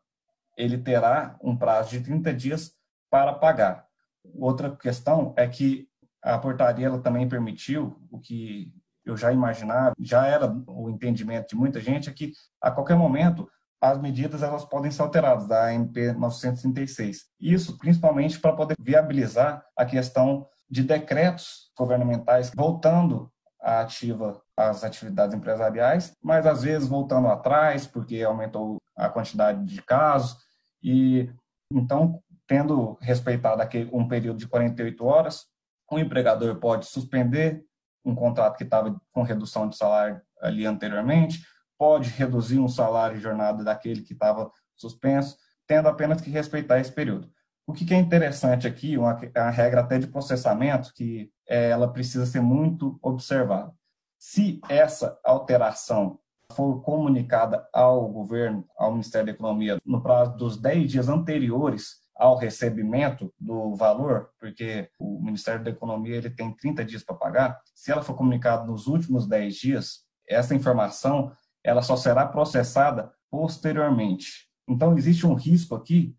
Ele 0.56 0.78
terá 0.78 1.36
um 1.42 1.56
prazo 1.56 1.90
de 1.90 2.00
30 2.00 2.32
dias 2.34 2.72
para 3.10 3.32
pagar. 3.32 3.86
Outra 4.34 4.76
questão 4.76 5.32
é 5.36 5.48
que 5.48 5.89
a 6.22 6.38
portaria 6.38 6.86
ela 6.86 7.00
também 7.00 7.28
permitiu 7.28 7.96
o 8.10 8.18
que 8.18 8.72
eu 9.04 9.16
já 9.16 9.32
imaginava, 9.32 9.94
já 9.98 10.26
era 10.26 10.46
o 10.66 10.90
entendimento 10.90 11.48
de 11.48 11.56
muita 11.56 11.80
gente, 11.80 12.08
é 12.08 12.12
que 12.12 12.32
a 12.60 12.70
qualquer 12.70 12.96
momento 12.96 13.48
as 13.80 13.98
medidas 13.98 14.42
elas 14.42 14.64
podem 14.64 14.90
ser 14.90 15.02
alteradas 15.02 15.46
da 15.46 15.72
MP 15.72 16.12
936. 16.12 17.24
Isso 17.40 17.78
principalmente 17.78 18.38
para 18.38 18.52
poder 18.52 18.76
viabilizar 18.78 19.64
a 19.74 19.86
questão 19.86 20.46
de 20.70 20.82
decretos 20.82 21.70
governamentais 21.76 22.52
voltando 22.54 23.32
a 23.60 23.80
ativa 23.80 24.40
as 24.56 24.84
atividades 24.84 25.34
empresariais, 25.34 26.12
mas 26.22 26.46
às 26.46 26.62
vezes 26.62 26.88
voltando 26.88 27.28
atrás 27.28 27.86
porque 27.86 28.22
aumentou 28.22 28.76
a 28.94 29.08
quantidade 29.08 29.64
de 29.64 29.82
casos 29.82 30.36
e 30.82 31.30
então 31.72 32.22
tendo 32.46 32.98
respeitado 33.00 33.62
aquele 33.62 33.88
um 33.92 34.06
período 34.06 34.38
de 34.38 34.48
48 34.48 35.04
horas, 35.04 35.46
o 35.90 35.98
empregador 35.98 36.56
pode 36.56 36.86
suspender 36.86 37.64
um 38.04 38.14
contrato 38.14 38.56
que 38.56 38.64
estava 38.64 38.98
com 39.12 39.22
redução 39.22 39.68
de 39.68 39.76
salário 39.76 40.20
ali 40.40 40.64
anteriormente, 40.64 41.44
pode 41.78 42.10
reduzir 42.10 42.58
um 42.58 42.68
salário 42.68 43.16
e 43.16 43.20
jornada 43.20 43.64
daquele 43.64 44.02
que 44.02 44.12
estava 44.12 44.50
suspenso, 44.76 45.36
tendo 45.66 45.88
apenas 45.88 46.20
que 46.20 46.30
respeitar 46.30 46.78
esse 46.78 46.92
período. 46.92 47.30
O 47.66 47.72
que 47.72 47.92
é 47.94 47.98
interessante 47.98 48.66
aqui, 48.66 48.96
uma, 48.96 49.14
uma 49.14 49.50
regra 49.50 49.80
até 49.80 49.98
de 49.98 50.06
processamento, 50.06 50.92
que 50.94 51.30
é, 51.48 51.70
ela 51.70 51.92
precisa 51.92 52.26
ser 52.26 52.40
muito 52.40 52.98
observada. 53.02 53.72
Se 54.18 54.60
essa 54.68 55.18
alteração 55.24 56.18
for 56.52 56.82
comunicada 56.82 57.66
ao 57.72 58.08
governo, 58.08 58.66
ao 58.76 58.92
Ministério 58.92 59.26
da 59.26 59.32
Economia, 59.32 59.78
no 59.84 60.02
prazo 60.02 60.36
dos 60.36 60.56
10 60.56 60.90
dias 60.90 61.08
anteriores 61.08 61.99
ao 62.20 62.36
recebimento 62.36 63.32
do 63.40 63.74
valor, 63.74 64.28
porque 64.38 64.90
o 64.98 65.22
Ministério 65.22 65.64
da 65.64 65.70
Economia 65.70 66.16
ele 66.16 66.28
tem 66.28 66.54
30 66.54 66.84
dias 66.84 67.02
para 67.02 67.16
pagar, 67.16 67.58
se 67.74 67.90
ela 67.90 68.02
for 68.02 68.14
comunicada 68.14 68.66
nos 68.66 68.86
últimos 68.86 69.26
10 69.26 69.54
dias, 69.54 70.00
essa 70.28 70.54
informação 70.54 71.32
ela 71.64 71.80
só 71.80 71.96
será 71.96 72.26
processada 72.26 73.10
posteriormente. 73.30 74.48
Então, 74.68 74.96
existe 74.98 75.26
um 75.26 75.32
risco 75.32 75.74
aqui 75.74 76.14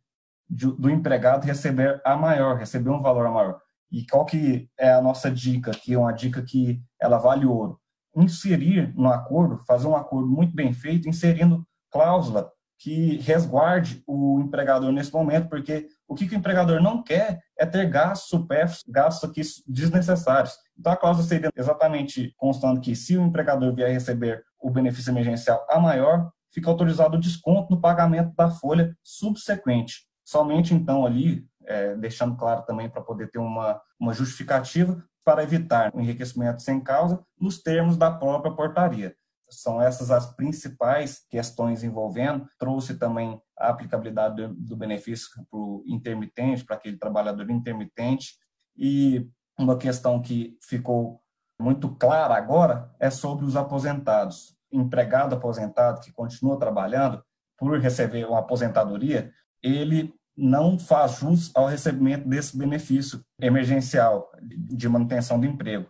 de, 0.50 0.66
do 0.66 0.90
empregado 0.90 1.46
receber 1.46 2.02
a 2.04 2.18
maior, 2.18 2.58
receber 2.58 2.90
um 2.90 3.02
valor 3.02 3.28
a 3.28 3.32
maior. 3.32 3.62
E 3.92 4.04
qual 4.08 4.26
que 4.26 4.70
é 4.80 4.92
a 4.94 5.02
nossa 5.02 5.30
dica 5.30 5.70
aqui? 5.70 5.96
Uma 5.96 6.12
dica 6.12 6.42
que 6.42 6.82
ela 7.00 7.20
vale 7.20 7.46
ouro. 7.46 7.80
Inserir 8.16 8.92
no 8.96 9.10
acordo, 9.10 9.64
fazer 9.66 9.88
um 9.88 9.96
acordo 9.96 10.28
muito 10.28 10.56
bem 10.56 10.74
feito, 10.74 11.08
inserindo 11.08 11.66
cláusula 11.92 12.52
que 12.82 13.18
resguarde 13.18 14.02
o 14.08 14.40
empregador 14.40 14.92
nesse 14.92 15.14
momento, 15.14 15.48
porque 15.48 15.88
o 16.08 16.16
que 16.16 16.26
o 16.26 16.36
empregador 16.36 16.82
não 16.82 17.04
quer 17.04 17.40
é 17.56 17.64
ter 17.64 17.88
gastos 17.88 18.30
supérfluos, 18.30 18.84
gastos 18.88 19.30
aqui 19.30 19.42
desnecessários. 19.68 20.58
Então, 20.78 20.92
a 20.92 20.98
cláusula 20.98 21.28
seria 21.28 21.52
exatamente 21.56 22.34
constando 22.38 22.82
que 22.82 22.96
se 22.96 23.16
o 23.16 23.22
empregador 23.22 23.76
vier 23.76 23.92
receber 23.92 24.44
o 24.60 24.72
benefício 24.72 25.12
emergencial 25.12 25.64
a 25.70 25.80
maior, 25.80 26.32
fica 26.52 26.72
autorizado 26.72 27.18
o 27.18 27.20
desconto 27.20 27.70
no 27.70 27.80
pagamento 27.80 28.34
da 28.36 28.50
folha 28.50 28.98
subsequente. 29.04 30.08
Somente, 30.26 30.74
então, 30.74 31.06
ali, 31.06 31.46
é, 31.68 31.96
deixando 31.96 32.36
claro 32.36 32.64
também 32.64 32.90
para 32.90 33.04
poder 33.04 33.30
ter 33.30 33.38
uma, 33.38 33.80
uma 34.00 34.12
justificativa 34.12 35.04
para 35.24 35.44
evitar 35.44 35.92
o 35.94 36.02
enriquecimento 36.02 36.64
sem 36.64 36.80
causa 36.80 37.24
nos 37.40 37.62
termos 37.62 37.96
da 37.96 38.10
própria 38.10 38.52
portaria 38.52 39.16
são 39.56 39.82
essas 39.82 40.12
as 40.12 40.26
principais 40.36 41.26
questões 41.30 41.84
envolvendo. 41.84 42.48
Trouxe 42.58 42.98
também 42.98 43.42
a 43.58 43.70
aplicabilidade 43.70 44.48
do, 44.48 44.76
benefício 44.76 45.30
para 45.50 45.60
o 45.60 45.84
intermitente, 45.86 46.64
para 46.66 46.76
aquele 46.76 46.98
trabalhador 46.98 47.50
intermitente. 47.50 48.36
E 48.76 49.30
uma 49.58 49.78
questão 49.78 50.22
que 50.22 50.58
ficou 50.62 51.22
muito 51.60 51.90
clara 51.96 52.36
agora 52.36 52.94
é 53.00 53.10
sobre 53.10 53.46
os 53.46 53.56
aposentados. 53.56 54.56
Empregado 54.72 55.36
aposentado 55.36 56.02
que 56.02 56.12
continua 56.12 56.58
trabalhando 56.58 57.24
por 57.58 57.80
receber 57.80 58.26
uma 58.26 58.40
aposentadoria, 58.40 59.32
ele 59.62 60.14
não 60.36 60.80
faz 60.80 61.20
jus 61.20 61.52
ao 61.54 61.68
recebimento 61.68 62.28
desse 62.28 62.58
benefício 62.58 63.24
emergencial 63.40 64.32
de 64.42 64.90
manutenção 64.90 65.40
do 65.40 65.46
emprego. 65.46 65.88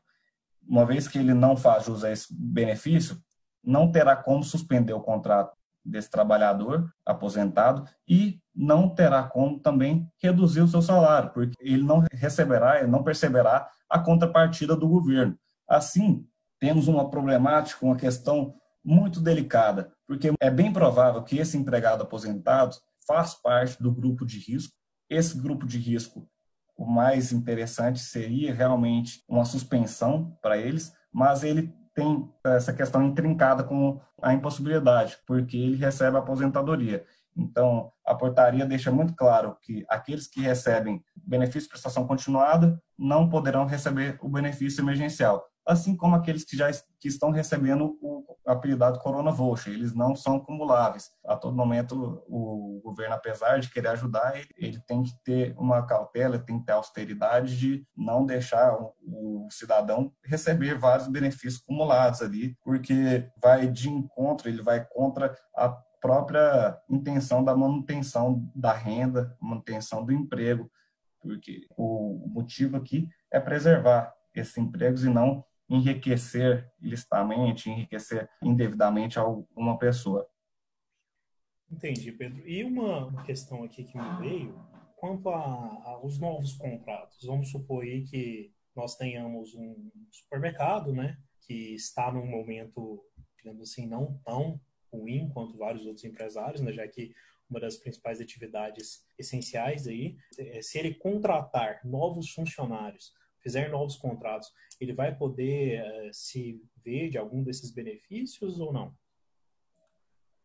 Uma 0.68 0.86
vez 0.86 1.08
que 1.08 1.18
ele 1.18 1.34
não 1.34 1.56
faz 1.56 1.86
jus 1.86 2.04
a 2.04 2.12
esse 2.12 2.28
benefício, 2.34 3.18
não 3.64 3.92
terá 3.92 4.16
como 4.16 4.44
suspender 4.44 4.94
o 4.94 5.02
contrato 5.02 5.56
desse 5.84 6.10
trabalhador 6.10 6.92
aposentado 7.06 7.88
e 8.08 8.40
não 8.54 8.90
terá 8.90 9.24
como 9.24 9.60
também 9.60 10.08
reduzir 10.22 10.62
o 10.62 10.68
seu 10.68 10.82
salário, 10.82 11.32
porque 11.32 11.56
ele 11.60 11.84
não 11.84 12.04
receberá, 12.12 12.80
ele 12.80 12.92
não 12.92 13.04
perceberá 13.04 13.68
a 13.90 14.00
contrapartida 14.00 14.76
do 14.76 14.88
governo. 14.88 15.38
Assim, 15.68 16.26
temos 16.60 16.88
uma 16.88 17.10
problemática, 17.10 17.86
uma 17.86 17.96
questão 17.96 18.54
muito 18.84 19.20
delicada, 19.20 19.92
porque 20.08 20.32
é 20.40 20.50
bem 20.50 20.72
provável 20.72 21.24
que 21.24 21.38
esse 21.38 21.58
empregado 21.58 22.04
aposentado 22.04 22.76
faz 23.08 23.34
parte 23.34 23.82
do 23.82 23.92
grupo 23.92 24.26
de 24.26 24.40
risco. 24.40 24.74
Esse 25.10 25.40
grupo 25.40 25.66
de 25.66 25.78
risco, 25.78 26.28
o 26.78 26.86
mais 26.86 27.32
interessante 27.32 28.00
seria 28.00 28.54
realmente 28.54 29.24
uma 29.28 29.46
suspensão 29.46 30.38
para 30.42 30.58
eles, 30.58 30.94
mas 31.12 31.44
ele 31.44 31.74
tem 32.02 32.30
essa 32.44 32.74
questão 32.74 33.04
intrincada 33.04 33.64
com 33.64 34.00
a 34.22 34.34
impossibilidade, 34.34 35.18
porque 35.26 35.56
ele 35.58 35.78
recebe 35.78 36.18
a 36.18 36.20
aposentadoria. 36.20 37.06
Então, 37.38 37.92
a 38.06 38.14
portaria 38.14 38.66
deixa 38.66 38.92
muito 38.92 39.14
claro 39.16 39.56
que 39.62 39.86
aqueles 39.88 40.28
que 40.28 40.42
recebem 40.42 41.04
benefício 41.16 41.64
de 41.64 41.70
prestação 41.70 42.06
continuada 42.06 42.82
não 42.98 43.30
poderão 43.30 43.66
receber 43.66 44.18
o 44.22 44.28
benefício 44.28 44.82
emergencial 44.82 45.46
assim 45.66 45.96
como 45.96 46.16
aqueles 46.16 46.44
que 46.44 46.58
já 46.58 46.70
que 47.00 47.08
estão 47.08 47.32
recebendo 47.32 47.98
o 48.02 48.24
apelidado 48.46 49.00
Corona 49.00 49.32
Voucher. 49.32 49.74
Eles 49.74 49.94
não 49.94 50.16
são 50.16 50.36
acumuláveis. 50.36 51.10
A 51.26 51.36
todo 51.36 51.56
momento, 51.56 52.24
o 52.28 52.80
governo, 52.84 53.16
apesar 53.16 53.60
de 53.60 53.70
querer 53.70 53.90
ajudar, 53.90 54.34
ele, 54.56 54.80
tem 54.88 55.04
que 55.04 55.12
ter 55.24 55.56
uma 55.58 55.86
cautela, 55.86 56.40
tem 56.40 56.60
que 56.60 56.66
ter 56.66 56.74
austeridade 56.74 57.58
de 57.58 57.86
não 57.96 58.26
deixar 58.26 58.78
o 59.02 59.48
cidadão 59.50 60.12
receber 60.24 60.78
vários 60.78 61.08
benefícios 61.08 61.62
acumulados 61.64 62.22
ali, 62.22 62.56
porque 62.64 63.28
vai 63.42 63.68
de 63.68 63.90
encontro, 63.90 64.48
ele 64.48 64.62
vai 64.62 64.86
contra 64.86 65.36
a 65.56 65.70
própria 66.00 66.78
intenção 66.90 67.44
da 67.44 67.56
manutenção 67.56 68.50
da 68.56 68.74
renda, 68.74 69.36
manutenção 69.40 70.04
do 70.04 70.12
emprego, 70.12 70.70
porque 71.20 71.68
o 71.78 72.28
motivo 72.28 72.78
aqui 72.78 73.08
é 73.32 73.40
preservar 73.40 74.14
esses 74.34 74.58
empregos 74.58 75.04
e 75.04 75.10
não 75.10 75.44
enriquecer 75.72 76.70
ilicitamente, 76.82 77.70
enriquecer 77.70 78.30
indevidamente 78.44 79.18
alguma 79.18 79.78
pessoa. 79.78 80.28
Entendi, 81.72 82.12
Pedro. 82.12 82.46
E 82.46 82.64
uma 82.66 83.24
questão 83.24 83.64
aqui 83.64 83.86
que 83.86 83.98
me 83.98 84.18
veio, 84.18 84.54
quanto 84.98 85.30
aos 85.30 86.20
novos 86.20 86.54
contratos, 86.54 87.24
vamos 87.24 87.50
supor 87.50 87.84
aí 87.84 88.04
que 88.04 88.54
nós 88.76 88.98
tenhamos 88.98 89.56
um 89.56 89.90
supermercado, 90.12 90.92
né, 90.92 91.18
que 91.40 91.74
está 91.74 92.12
num 92.12 92.26
momento, 92.26 93.02
digamos 93.38 93.62
assim, 93.62 93.88
não 93.88 94.20
tão 94.26 94.60
ruim 94.92 95.30
quanto 95.30 95.58
vários 95.58 95.86
outros 95.86 96.04
empresários, 96.04 96.62
né, 96.62 96.74
já 96.74 96.86
que 96.86 97.14
uma 97.50 97.62
das 97.62 97.78
principais 97.78 98.20
atividades 98.20 99.06
essenciais 99.18 99.88
aí, 99.88 100.18
é 100.38 100.62
se 100.62 100.78
ele 100.78 100.96
contratar 100.96 101.80
novos 101.86 102.30
funcionários 102.32 103.14
fizer 103.42 103.70
novos 103.70 103.96
contratos, 103.96 104.50
ele 104.80 104.94
vai 104.94 105.16
poder 105.16 105.82
uh, 105.82 106.14
se 106.14 106.62
ver 106.84 107.10
de 107.10 107.18
algum 107.18 107.44
desses 107.44 107.72
benefícios 107.72 108.60
ou 108.60 108.72
não? 108.72 108.94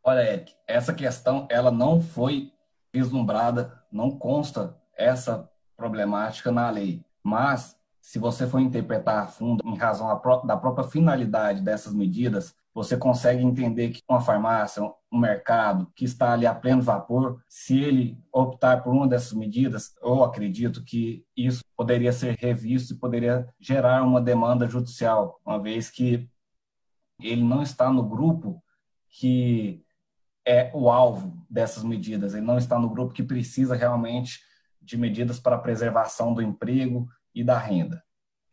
Olha, 0.03 0.23
Eric, 0.23 0.55
essa 0.67 0.95
questão 0.95 1.49
ela 1.51 1.71
não 1.71 2.01
foi 2.01 2.53
vislumbrada, 2.93 3.83
não 3.91 4.17
consta 4.17 4.81
essa 4.97 5.51
problemática 5.77 6.51
na 6.51 6.71
lei. 6.71 7.05
Mas, 7.23 7.77
se 8.01 8.19
você 8.19 8.47
for 8.47 8.61
interpretar 8.61 9.25
a 9.25 9.27
fundo, 9.27 9.63
em 9.67 9.77
razão 9.77 10.09
da 10.45 10.57
própria 10.57 10.89
finalidade 10.89 11.61
dessas 11.61 11.93
medidas, 11.93 12.55
você 12.73 12.97
consegue 12.97 13.43
entender 13.43 13.91
que 13.91 14.03
uma 14.09 14.21
farmácia, 14.21 14.83
um 15.17 15.21
mercado 15.21 15.91
que 15.95 16.05
está 16.05 16.33
ali 16.33 16.47
a 16.47 16.55
pleno 16.55 16.83
vapor, 16.83 17.43
se 17.49 17.81
ele 17.81 18.23
optar 18.31 18.83
por 18.83 18.93
uma 18.93 19.09
dessas 19.09 19.33
medidas, 19.33 19.95
eu 20.03 20.23
acredito 20.23 20.85
que 20.85 21.25
isso 21.37 21.65
poderia 21.77 22.13
ser 22.13 22.37
revisto 22.37 22.93
e 22.93 22.99
poderia 22.99 23.49
gerar 23.59 24.03
uma 24.03 24.21
demanda 24.21 24.69
judicial, 24.69 25.41
uma 25.45 25.61
vez 25.61 25.91
que 25.91 26.29
ele 27.21 27.43
não 27.43 27.63
está 27.63 27.91
no 27.91 28.07
grupo 28.07 28.63
que 29.09 29.83
é 30.47 30.71
o 30.75 30.91
alvo 30.91 31.45
dessas 31.49 31.83
medidas, 31.83 32.35
ele 32.35 32.45
não 32.45 32.59
está 32.59 32.79
no 32.79 32.91
grupo 32.91 33.15
que 33.15 33.23
precisa 33.23 33.75
realmente 33.75 34.41
de 34.81 34.97
medidas 34.97 35.41
para 35.41 35.57
a 35.57 35.61
preservação 35.61 36.35
do 36.35 36.43
emprego 36.43 37.09
e 37.35 37.43
da 37.43 37.59
renda. 37.59 38.06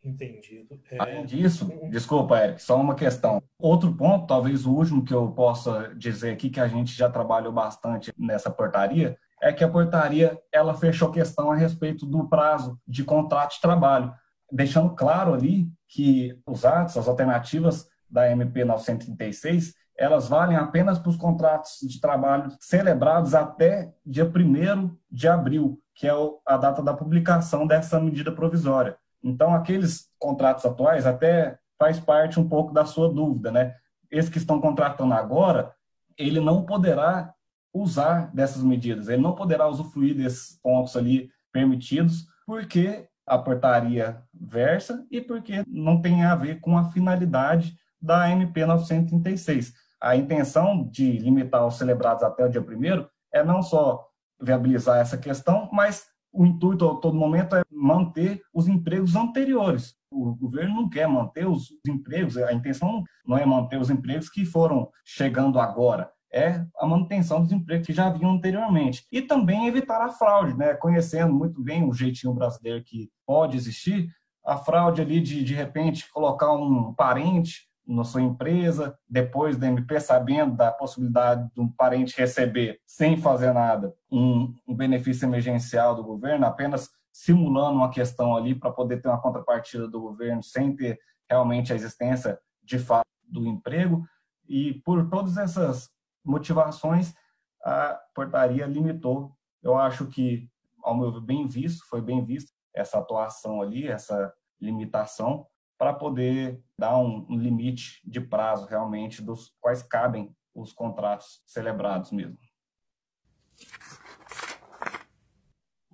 Entendido. 0.04 0.78
É... 0.90 0.98
Além 0.98 1.24
disso, 1.24 1.66
desculpa, 1.90 2.38
Eric, 2.38 2.62
só 2.62 2.78
uma 2.78 2.94
questão. 2.94 3.42
Outro 3.58 3.94
ponto, 3.94 4.26
talvez 4.26 4.66
o 4.66 4.72
último 4.72 5.04
que 5.04 5.14
eu 5.14 5.30
possa 5.32 5.94
dizer 5.96 6.32
aqui, 6.32 6.50
que 6.50 6.60
a 6.60 6.68
gente 6.68 6.92
já 6.92 7.08
trabalhou 7.08 7.52
bastante 7.52 8.12
nessa 8.18 8.50
portaria, 8.50 9.16
é 9.40 9.52
que 9.52 9.64
a 9.64 9.68
portaria 9.68 10.38
ela 10.52 10.74
fechou 10.74 11.10
questão 11.10 11.50
a 11.50 11.56
respeito 11.56 12.06
do 12.06 12.28
prazo 12.28 12.78
de 12.86 13.02
contrato 13.04 13.54
de 13.54 13.60
trabalho. 13.60 14.12
deixando 14.52 14.94
claro 14.94 15.32
ali 15.32 15.66
que 15.88 16.38
os 16.46 16.64
atos, 16.64 16.96
as 16.96 17.08
alternativas 17.08 17.88
da 18.08 18.30
MP 18.30 18.64
936, 18.64 19.74
elas 19.96 20.28
valem 20.28 20.56
apenas 20.56 20.98
para 20.98 21.10
os 21.10 21.16
contratos 21.16 21.78
de 21.82 22.00
trabalho 22.00 22.52
celebrados 22.60 23.34
até 23.34 23.92
dia 24.04 24.24
1 24.24 24.96
de 25.10 25.28
abril, 25.28 25.80
que 25.94 26.06
é 26.06 26.12
a 26.46 26.56
data 26.56 26.82
da 26.82 26.94
publicação 26.94 27.66
dessa 27.66 27.98
medida 28.00 28.30
provisória. 28.32 28.96
Então, 29.24 29.54
aqueles 29.54 30.10
contratos 30.18 30.66
atuais 30.66 31.06
até 31.06 31.58
faz 31.78 31.98
parte 31.98 32.38
um 32.38 32.46
pouco 32.46 32.72
da 32.72 32.84
sua 32.84 33.12
dúvida, 33.12 33.50
né? 33.50 33.74
Esses 34.10 34.30
que 34.30 34.38
estão 34.38 34.60
contratando 34.60 35.14
agora, 35.14 35.74
ele 36.16 36.38
não 36.40 36.64
poderá 36.64 37.34
usar 37.72 38.30
dessas 38.32 38.62
medidas, 38.62 39.08
ele 39.08 39.22
não 39.22 39.34
poderá 39.34 39.66
usufruir 39.66 40.14
desses 40.14 40.60
pontos 40.62 40.96
ali 40.96 41.30
permitidos, 41.50 42.26
porque 42.46 43.08
a 43.26 43.38
portaria 43.38 44.22
versa 44.32 45.04
e 45.10 45.20
porque 45.20 45.64
não 45.66 46.00
tem 46.00 46.24
a 46.24 46.36
ver 46.36 46.60
com 46.60 46.76
a 46.76 46.90
finalidade 46.90 47.76
da 48.00 48.30
MP 48.30 48.66
936. 48.66 49.72
A 50.00 50.14
intenção 50.14 50.86
de 50.88 51.18
limitar 51.18 51.66
os 51.66 51.78
celebrados 51.78 52.22
até 52.22 52.44
o 52.44 52.48
dia 52.48 52.60
1 52.60 53.06
é 53.32 53.42
não 53.42 53.62
só 53.62 54.06
viabilizar 54.40 54.98
essa 54.98 55.16
questão, 55.16 55.68
mas 55.72 56.06
o 56.30 56.44
intuito 56.44 56.88
a 56.88 56.96
todo 56.96 57.16
momento 57.16 57.56
é 57.56 57.63
manter 57.84 58.40
os 58.52 58.66
empregos 58.66 59.14
anteriores. 59.14 59.94
O 60.10 60.34
governo 60.34 60.74
não 60.74 60.88
quer 60.88 61.06
manter 61.06 61.46
os 61.46 61.68
empregos, 61.86 62.38
a 62.38 62.50
intenção 62.50 63.04
não 63.26 63.36
é 63.36 63.44
manter 63.44 63.78
os 63.78 63.90
empregos 63.90 64.30
que 64.30 64.46
foram 64.46 64.88
chegando 65.04 65.60
agora, 65.60 66.10
é 66.32 66.64
a 66.78 66.86
manutenção 66.86 67.42
dos 67.42 67.52
empregos 67.52 67.86
que 67.86 67.92
já 67.92 68.06
haviam 68.06 68.32
anteriormente. 68.32 69.06
E 69.12 69.20
também 69.20 69.66
evitar 69.66 70.00
a 70.00 70.08
fraude, 70.08 70.56
né? 70.56 70.72
conhecendo 70.74 71.34
muito 71.34 71.62
bem 71.62 71.86
o 71.86 71.92
jeitinho 71.92 72.32
brasileiro 72.32 72.82
que 72.82 73.10
pode 73.26 73.56
existir, 73.58 74.08
a 74.42 74.56
fraude 74.56 75.02
ali 75.02 75.20
de, 75.20 75.44
de 75.44 75.54
repente, 75.54 76.10
colocar 76.10 76.52
um 76.54 76.94
parente 76.94 77.68
na 77.86 78.02
sua 78.02 78.22
empresa, 78.22 78.96
depois 79.06 79.58
da 79.58 79.66
MP, 79.66 80.00
sabendo 80.00 80.56
da 80.56 80.72
possibilidade 80.72 81.50
de 81.54 81.60
um 81.60 81.68
parente 81.68 82.16
receber, 82.16 82.78
sem 82.86 83.18
fazer 83.18 83.52
nada, 83.52 83.92
um, 84.10 84.54
um 84.66 84.74
benefício 84.74 85.26
emergencial 85.26 85.94
do 85.94 86.02
governo, 86.02 86.46
apenas 86.46 86.88
simulando 87.14 87.78
uma 87.78 87.90
questão 87.92 88.36
ali 88.36 88.56
para 88.56 88.72
poder 88.72 89.00
ter 89.00 89.06
uma 89.06 89.22
contrapartida 89.22 89.86
do 89.86 90.00
governo, 90.00 90.42
sem 90.42 90.74
ter 90.74 90.98
realmente 91.30 91.72
a 91.72 91.76
existência 91.76 92.36
de 92.60 92.76
fato 92.76 93.06
do 93.22 93.46
emprego. 93.46 94.04
E 94.48 94.74
por 94.84 95.08
todas 95.08 95.36
essas 95.36 95.88
motivações, 96.24 97.14
a 97.62 98.00
portaria 98.12 98.66
limitou. 98.66 99.32
Eu 99.62 99.78
acho 99.78 100.06
que, 100.08 100.50
ao 100.82 100.96
meu 100.96 101.12
ver, 101.12 101.20
bem 101.20 101.46
visto, 101.46 101.86
foi 101.88 102.02
bem 102.02 102.24
visto 102.24 102.52
essa 102.74 102.98
atuação 102.98 103.62
ali, 103.62 103.86
essa 103.86 104.34
limitação, 104.60 105.46
para 105.78 105.92
poder 105.92 106.60
dar 106.76 106.98
um, 106.98 107.24
um 107.30 107.38
limite 107.38 108.00
de 108.04 108.20
prazo 108.20 108.66
realmente 108.66 109.22
dos 109.22 109.54
quais 109.60 109.84
cabem 109.84 110.34
os 110.52 110.72
contratos 110.72 111.42
celebrados 111.46 112.10
mesmo. 112.10 112.38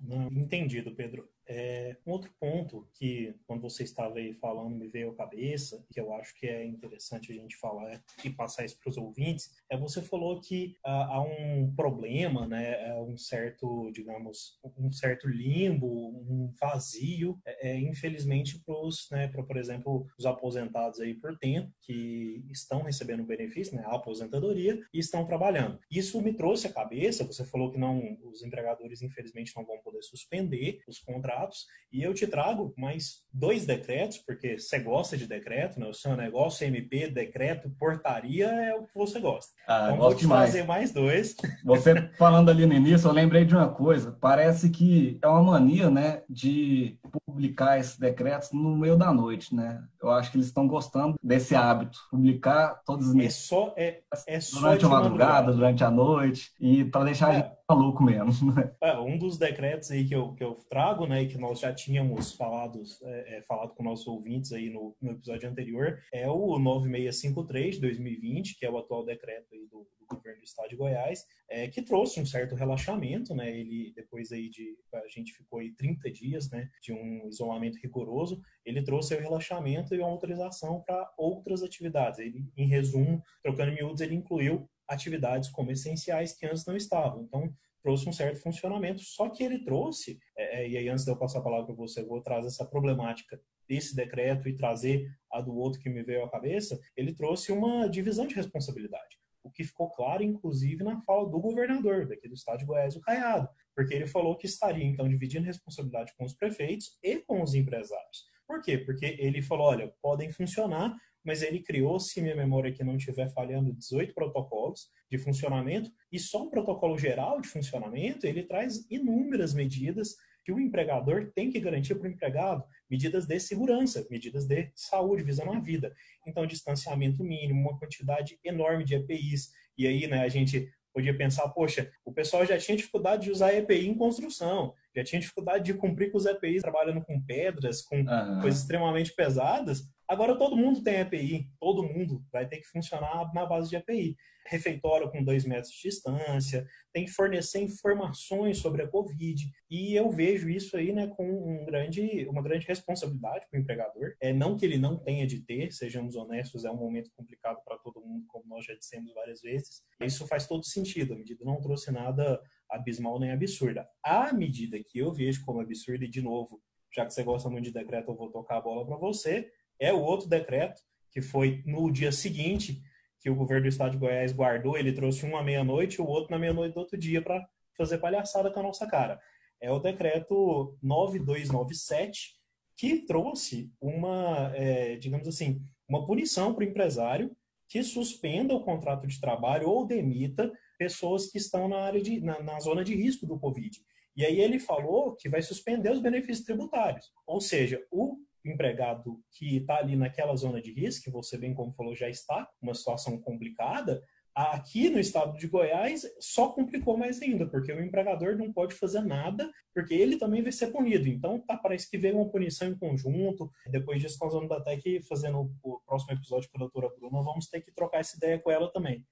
Entendido, 0.09 0.95
Pedro. 0.95 1.29
É, 1.53 1.97
um 2.07 2.11
outro 2.11 2.31
ponto 2.39 2.87
que, 2.93 3.35
quando 3.45 3.61
você 3.61 3.83
estava 3.83 4.19
aí 4.19 4.33
falando, 4.35 4.73
me 4.73 4.87
veio 4.87 5.11
à 5.11 5.15
cabeça, 5.15 5.85
que 5.91 5.99
eu 5.99 6.13
acho 6.13 6.33
que 6.35 6.47
é 6.47 6.65
interessante 6.65 7.29
a 7.29 7.35
gente 7.35 7.57
falar 7.57 8.01
e 8.23 8.29
passar 8.29 8.63
isso 8.63 8.79
para 8.79 8.89
os 8.89 8.95
ouvintes, 8.95 9.51
é 9.69 9.75
você 9.75 10.01
falou 10.01 10.39
que 10.39 10.77
ah, 10.85 11.15
há 11.15 11.21
um 11.21 11.73
problema, 11.75 12.47
né, 12.47 12.87
é 12.87 13.01
um 13.01 13.17
certo, 13.17 13.91
digamos, 13.91 14.57
um 14.77 14.93
certo 14.93 15.27
limbo, 15.27 15.87
um 15.87 16.53
vazio, 16.57 17.37
é, 17.45 17.71
é 17.71 17.79
infelizmente, 17.79 18.57
para 18.65 18.79
os, 18.79 19.09
né, 19.11 19.27
por 19.27 19.57
exemplo, 19.57 20.07
os 20.17 20.25
aposentados 20.25 21.01
aí 21.01 21.13
por 21.13 21.37
tempo, 21.37 21.69
que 21.81 22.45
estão 22.49 22.81
recebendo 22.83 23.25
benefício, 23.25 23.75
né, 23.75 23.83
a 23.87 23.95
aposentadoria, 23.95 24.81
e 24.93 24.99
estão 24.99 25.25
trabalhando. 25.25 25.77
Isso 25.91 26.21
me 26.21 26.33
trouxe 26.33 26.67
à 26.67 26.71
cabeça, 26.71 27.25
você 27.25 27.43
falou 27.43 27.69
que 27.69 27.77
não, 27.77 28.17
os 28.23 28.41
empregadores, 28.41 29.01
infelizmente, 29.01 29.51
não 29.53 29.65
vão 29.65 29.79
poder 29.79 30.01
suspender 30.01 30.81
os 30.87 30.97
contratos 30.99 31.40
contratos. 31.41 31.65
E 31.91 32.03
eu 32.03 32.13
te 32.13 32.25
trago 32.25 32.73
mais 32.77 33.17
dois 33.33 33.65
decretos, 33.65 34.17
porque 34.19 34.57
você 34.57 34.79
gosta 34.79 35.17
de 35.17 35.27
decreto, 35.27 35.77
né? 35.77 35.87
O 35.87 35.93
seu 35.93 36.15
negócio 36.15 36.65
MP, 36.65 37.09
decreto, 37.09 37.69
portaria 37.77 38.47
é 38.47 38.73
o 38.73 38.83
que 38.83 38.95
você 38.95 39.19
gosta. 39.19 39.51
Ah, 39.67 39.87
então 39.87 39.97
vou 39.97 40.15
te 40.15 40.21
demais. 40.21 40.51
trazer 40.51 40.65
mais 40.65 40.93
dois. 40.93 41.35
Você 41.65 41.93
falando 42.17 42.49
ali 42.49 42.65
no 42.65 42.73
início, 42.73 43.09
eu 43.09 43.11
lembrei 43.11 43.43
de 43.43 43.53
uma 43.53 43.67
coisa. 43.67 44.17
Parece 44.21 44.69
que 44.69 45.19
é 45.21 45.27
uma 45.27 45.43
mania, 45.43 45.89
né, 45.89 46.23
de 46.29 46.97
publicar 47.25 47.77
esses 47.77 47.97
decretos 47.97 48.53
no 48.53 48.77
meio 48.77 48.95
da 48.95 49.11
noite, 49.11 49.53
né? 49.53 49.83
Eu 50.01 50.11
acho 50.11 50.31
que 50.31 50.37
eles 50.37 50.47
estão 50.47 50.65
gostando 50.67 51.19
desse 51.21 51.55
hábito, 51.55 51.99
publicar 52.09 52.81
todos 52.85 53.07
os 53.07 53.13
meses. 53.13 53.37
É 53.37 53.47
só, 53.47 53.73
é, 53.75 53.99
é 54.27 54.39
só 54.39 54.59
durante 54.61 54.85
a 54.85 54.89
madrugada, 54.89 55.51
durante 55.51 55.83
a 55.83 55.91
noite, 55.91 56.51
e 56.57 56.85
para 56.85 57.03
deixar 57.03 57.35
é. 57.35 57.51
Maluco 57.71 58.03
mesmo. 58.03 58.51
Né? 58.51 58.69
É, 58.81 58.97
um 58.97 59.17
dos 59.17 59.37
decretos 59.37 59.91
aí 59.91 60.05
que 60.05 60.15
eu, 60.15 60.33
que 60.33 60.43
eu 60.43 60.55
trago, 60.69 61.05
né, 61.05 61.25
que 61.25 61.37
nós 61.37 61.59
já 61.59 61.73
tínhamos 61.73 62.33
falado, 62.33 62.81
é, 63.03 63.37
é, 63.37 63.41
falado 63.43 63.73
com 63.73 63.83
nossos 63.83 64.05
ouvintes 64.07 64.51
aí 64.51 64.69
no, 64.69 64.95
no, 65.01 65.11
episódio 65.11 65.49
anterior, 65.49 65.99
é 66.11 66.29
o 66.29 66.59
9653 66.59 67.75
de 67.75 67.81
2020, 67.81 68.57
que 68.57 68.65
é 68.65 68.69
o 68.69 68.77
atual 68.77 69.05
decreto 69.05 69.53
aí 69.53 69.67
do, 69.67 69.87
do 69.99 70.05
governo 70.15 70.39
do 70.39 70.45
estado 70.45 70.69
de 70.69 70.75
Goiás, 70.75 71.25
é, 71.49 71.67
que 71.69 71.81
trouxe 71.81 72.19
um 72.19 72.25
certo 72.25 72.55
relaxamento, 72.55 73.33
né, 73.33 73.57
ele, 73.57 73.93
depois 73.95 74.31
aí 74.31 74.49
de, 74.49 74.75
a 74.93 75.07
gente 75.07 75.33
ficou 75.33 75.59
aí 75.59 75.71
30 75.71 76.11
dias, 76.11 76.49
né, 76.49 76.69
de 76.81 76.91
um 76.91 77.27
isolamento 77.29 77.77
rigoroso, 77.81 78.41
ele 78.65 78.83
trouxe 78.83 79.15
o 79.15 79.19
relaxamento 79.19 79.95
e 79.95 79.99
uma 79.99 80.09
autorização 80.09 80.81
para 80.81 81.09
outras 81.17 81.63
atividades. 81.63 82.19
Ele, 82.19 82.45
em 82.57 82.67
resumo, 82.67 83.21
trocando 83.41 83.71
miúdos, 83.71 84.01
ele 84.01 84.15
incluiu 84.15 84.69
atividades 84.91 85.49
como 85.49 85.71
essenciais 85.71 86.33
que 86.33 86.45
antes 86.45 86.65
não 86.65 86.75
estavam. 86.75 87.23
Então, 87.23 87.53
trouxe 87.81 88.07
um 88.07 88.13
certo 88.13 88.39
funcionamento, 88.41 89.01
só 89.01 89.29
que 89.29 89.43
ele 89.43 89.63
trouxe, 89.63 90.19
é, 90.37 90.63
é 90.63 90.69
e 90.69 90.77
aí 90.77 90.89
antes 90.89 91.03
de 91.03 91.11
eu 91.11 91.17
passar 91.17 91.39
a 91.39 91.43
palavra 91.43 91.65
para 91.65 91.75
você, 91.75 92.01
eu 92.01 92.07
vou 92.07 92.21
trazer 92.21 92.47
essa 92.47 92.65
problemática 92.65 93.41
desse 93.67 93.95
decreto 93.95 94.47
e 94.47 94.55
trazer 94.55 95.09
a 95.31 95.41
do 95.41 95.55
outro 95.55 95.79
que 95.79 95.89
me 95.89 96.03
veio 96.03 96.23
à 96.23 96.29
cabeça, 96.29 96.79
ele 96.95 97.13
trouxe 97.13 97.51
uma 97.51 97.89
divisão 97.89 98.27
de 98.27 98.35
responsabilidade. 98.35 99.17
O 99.43 99.49
que 99.49 99.63
ficou 99.63 99.89
claro, 99.89 100.21
inclusive, 100.21 100.83
na 100.83 101.01
fala 101.01 101.27
do 101.27 101.39
governador 101.39 102.07
daqui 102.07 102.27
do 102.27 102.35
estado 102.35 102.59
de 102.59 102.65
Goiás, 102.65 102.95
o 102.95 103.01
Caiado, 103.01 103.49
porque 103.75 103.93
ele 103.93 104.05
falou 104.05 104.37
que 104.37 104.45
estaria, 104.45 104.85
então, 104.85 105.09
dividindo 105.09 105.45
responsabilidade 105.45 106.13
com 106.15 106.25
os 106.25 106.35
prefeitos 106.35 106.99
e 107.01 107.17
com 107.17 107.41
os 107.41 107.55
empresários. 107.55 108.30
Por 108.51 108.61
quê? 108.61 108.77
Porque 108.77 109.15
ele 109.17 109.41
falou, 109.41 109.67
olha, 109.67 109.93
podem 110.01 110.29
funcionar, 110.29 110.93
mas 111.23 111.41
ele 111.41 111.61
criou, 111.61 111.97
se 112.01 112.19
minha 112.19 112.35
memória 112.35 112.69
aqui 112.69 112.83
não 112.83 112.97
estiver 112.97 113.29
falhando, 113.29 113.71
18 113.71 114.13
protocolos 114.13 114.89
de 115.09 115.17
funcionamento, 115.17 115.89
e 116.11 116.19
só 116.19 116.43
o 116.43 116.49
protocolo 116.49 116.97
geral 116.97 117.39
de 117.39 117.47
funcionamento, 117.47 118.27
ele 118.27 118.43
traz 118.43 118.85
inúmeras 118.91 119.53
medidas 119.53 120.17
que 120.43 120.51
o 120.51 120.59
empregador 120.59 121.31
tem 121.33 121.49
que 121.49 121.61
garantir 121.61 121.95
para 121.95 122.09
o 122.09 122.11
empregado, 122.11 122.65
medidas 122.89 123.25
de 123.25 123.39
segurança, 123.39 124.05
medidas 124.11 124.45
de 124.45 124.69
saúde, 124.75 125.23
visando 125.23 125.53
a 125.53 125.59
vida. 125.61 125.95
Então, 126.27 126.45
distanciamento 126.45 127.23
mínimo, 127.23 127.61
uma 127.61 127.79
quantidade 127.79 128.37
enorme 128.43 128.83
de 128.83 128.95
EPIs, 128.95 129.53
e 129.77 129.87
aí, 129.87 130.07
né, 130.07 130.23
a 130.23 130.27
gente 130.27 130.69
podia 130.93 131.17
pensar, 131.17 131.47
poxa, 131.49 131.89
o 132.03 132.11
pessoal 132.11 132.45
já 132.45 132.57
tinha 132.57 132.75
dificuldade 132.75 133.23
de 133.23 133.31
usar 133.31 133.53
EPI 133.53 133.87
em 133.87 133.95
construção, 133.95 134.73
já 134.95 135.03
tinha 135.03 135.21
dificuldade 135.21 135.63
de 135.65 135.73
cumprir 135.73 136.11
com 136.11 136.17
os 136.17 136.25
EPIs 136.25 136.61
trabalhando 136.61 137.01
com 137.01 137.21
pedras, 137.21 137.81
com 137.81 137.97
uhum. 137.97 138.41
coisas 138.41 138.61
extremamente 138.61 139.13
pesadas. 139.13 139.89
Agora 140.11 140.37
todo 140.37 140.57
mundo 140.57 140.83
tem 140.83 140.99
EPI, 140.99 141.49
todo 141.57 141.83
mundo 141.83 142.21
vai 142.33 142.45
ter 142.45 142.57
que 142.57 142.67
funcionar 142.67 143.33
na 143.33 143.45
base 143.45 143.69
de 143.69 143.77
EPI. 143.77 144.17
Refeitório 144.45 145.09
com 145.09 145.23
dois 145.23 145.45
metros 145.45 145.71
de 145.71 145.83
distância, 145.83 146.67
tem 146.91 147.05
que 147.05 147.11
fornecer 147.11 147.61
informações 147.61 148.57
sobre 148.57 148.81
a 148.81 148.87
Covid. 148.89 149.41
E 149.69 149.95
eu 149.95 150.09
vejo 150.11 150.49
isso 150.49 150.75
aí 150.75 150.91
né, 150.91 151.07
com 151.07 151.23
um 151.25 151.63
grande, 151.63 152.27
uma 152.27 152.41
grande 152.41 152.67
responsabilidade 152.67 153.45
para 153.49 153.57
o 153.57 153.61
empregador. 153.61 154.13
É, 154.19 154.33
não 154.33 154.57
que 154.57 154.65
ele 154.65 154.77
não 154.77 154.97
tenha 154.97 155.25
de 155.25 155.39
ter, 155.45 155.71
sejamos 155.71 156.17
honestos, 156.17 156.65
é 156.65 156.71
um 156.71 156.75
momento 156.75 157.09
complicado 157.15 157.61
para 157.63 157.77
todo 157.77 158.01
mundo, 158.01 158.25
como 158.27 158.45
nós 158.49 158.65
já 158.65 158.73
dissemos 158.73 159.13
várias 159.13 159.41
vezes. 159.41 159.81
Isso 160.01 160.27
faz 160.27 160.45
todo 160.45 160.65
sentido, 160.65 161.13
a 161.13 161.17
medida 161.17 161.45
não 161.45 161.61
trouxe 161.61 161.89
nada 161.89 162.41
abismal 162.71 163.19
nem 163.19 163.31
absurda. 163.31 163.87
A 164.03 164.31
medida 164.33 164.81
que 164.83 164.99
eu 164.99 165.11
vejo 165.11 165.43
como 165.45 165.59
absurda, 165.59 166.05
e 166.05 166.09
de 166.09 166.21
novo, 166.21 166.61
já 166.93 167.05
que 167.05 167.13
você 167.13 167.23
gosta 167.23 167.49
muito 167.49 167.65
de 167.65 167.73
decreto, 167.73 168.11
eu 168.11 168.15
vou 168.15 168.31
tocar 168.31 168.57
a 168.57 168.61
bola 168.61 168.85
para 168.85 168.97
você 168.97 169.51
é 169.81 169.91
o 169.91 169.99
outro 169.99 170.29
decreto, 170.29 170.79
que 171.11 171.21
foi 171.21 171.63
no 171.65 171.91
dia 171.91 172.11
seguinte 172.11 172.81
que 173.19 173.29
o 173.29 173.35
governo 173.35 173.63
do 173.63 173.69
estado 173.69 173.91
de 173.91 173.97
Goiás 173.97 174.31
guardou, 174.31 174.77
ele 174.77 174.93
trouxe 174.93 175.25
um 175.25 175.35
à 175.35 175.43
meia-noite 175.43 175.95
e 175.95 176.01
o 176.01 176.07
outro 176.07 176.31
na 176.31 176.39
meia-noite 176.39 176.73
do 176.73 176.79
outro 176.79 176.97
dia 176.97 177.21
para 177.21 177.43
fazer 177.75 177.97
palhaçada 177.97 178.51
com 178.51 178.59
a 178.59 178.63
nossa 178.63 178.87
cara. 178.87 179.19
É 179.59 179.71
o 179.71 179.79
decreto 179.79 180.77
9297, 180.81 182.35
que 182.77 183.05
trouxe 183.05 183.71
uma, 183.79 184.51
é, 184.55 184.95
digamos 184.95 185.27
assim, 185.27 185.61
uma 185.87 186.05
punição 186.05 186.53
para 186.53 186.63
o 186.63 186.67
empresário 186.67 187.35
que 187.67 187.83
suspenda 187.83 188.53
o 188.53 188.63
contrato 188.63 189.07
de 189.07 189.19
trabalho 189.19 189.69
ou 189.69 189.85
demita 189.85 190.51
pessoas 190.81 191.27
que 191.27 191.37
estão 191.37 191.67
na 191.67 191.77
área 191.77 192.01
de, 192.01 192.19
na, 192.21 192.41
na 192.41 192.59
zona 192.59 192.83
de 192.83 192.95
risco 192.95 193.27
do 193.27 193.37
Covid. 193.37 193.79
E 194.15 194.25
aí 194.25 194.41
ele 194.41 194.57
falou 194.57 195.15
que 195.15 195.29
vai 195.29 195.39
suspender 195.39 195.91
os 195.91 196.01
benefícios 196.01 196.43
tributários. 196.43 197.11
Ou 197.27 197.39
seja, 197.39 197.79
o 197.91 198.17
empregado 198.43 199.21
que 199.31 199.57
está 199.57 199.77
ali 199.77 199.95
naquela 199.95 200.35
zona 200.35 200.59
de 200.59 200.73
risco, 200.73 201.03
que 201.03 201.11
você 201.11 201.37
bem 201.37 201.53
como 201.53 201.71
falou 201.73 201.95
já 201.95 202.09
está, 202.09 202.49
uma 202.59 202.73
situação 202.73 203.21
complicada, 203.21 204.01
aqui 204.33 204.89
no 204.89 204.99
estado 204.99 205.37
de 205.37 205.47
Goiás 205.47 206.01
só 206.19 206.49
complicou 206.49 206.97
mais 206.97 207.21
ainda, 207.21 207.45
porque 207.45 207.71
o 207.71 207.79
empregador 207.79 208.35
não 208.35 208.51
pode 208.51 208.73
fazer 208.73 209.01
nada, 209.01 209.51
porque 209.75 209.93
ele 209.93 210.17
também 210.17 210.41
vai 210.41 210.51
ser 210.51 210.71
punido. 210.71 211.07
Então, 211.07 211.39
tá, 211.41 211.57
parece 211.57 211.87
que 211.87 211.97
veio 211.99 212.15
uma 212.15 212.27
punição 212.31 212.67
em 212.67 212.75
conjunto. 212.75 213.51
Depois 213.67 214.01
disso, 214.01 214.17
nós 214.19 214.33
vamos 214.33 214.51
até 214.51 214.75
que, 214.77 214.99
fazendo 215.03 215.51
o 215.61 215.79
próximo 215.85 216.13
episódio 216.13 216.49
com 216.49 216.57
a 216.57 216.65
doutora 216.67 216.89
Bruna, 216.97 217.21
vamos 217.21 217.47
ter 217.47 217.61
que 217.61 217.71
trocar 217.71 217.99
essa 217.99 218.17
ideia 218.17 218.39
com 218.39 218.49
ela 218.49 218.71
também. 218.73 219.05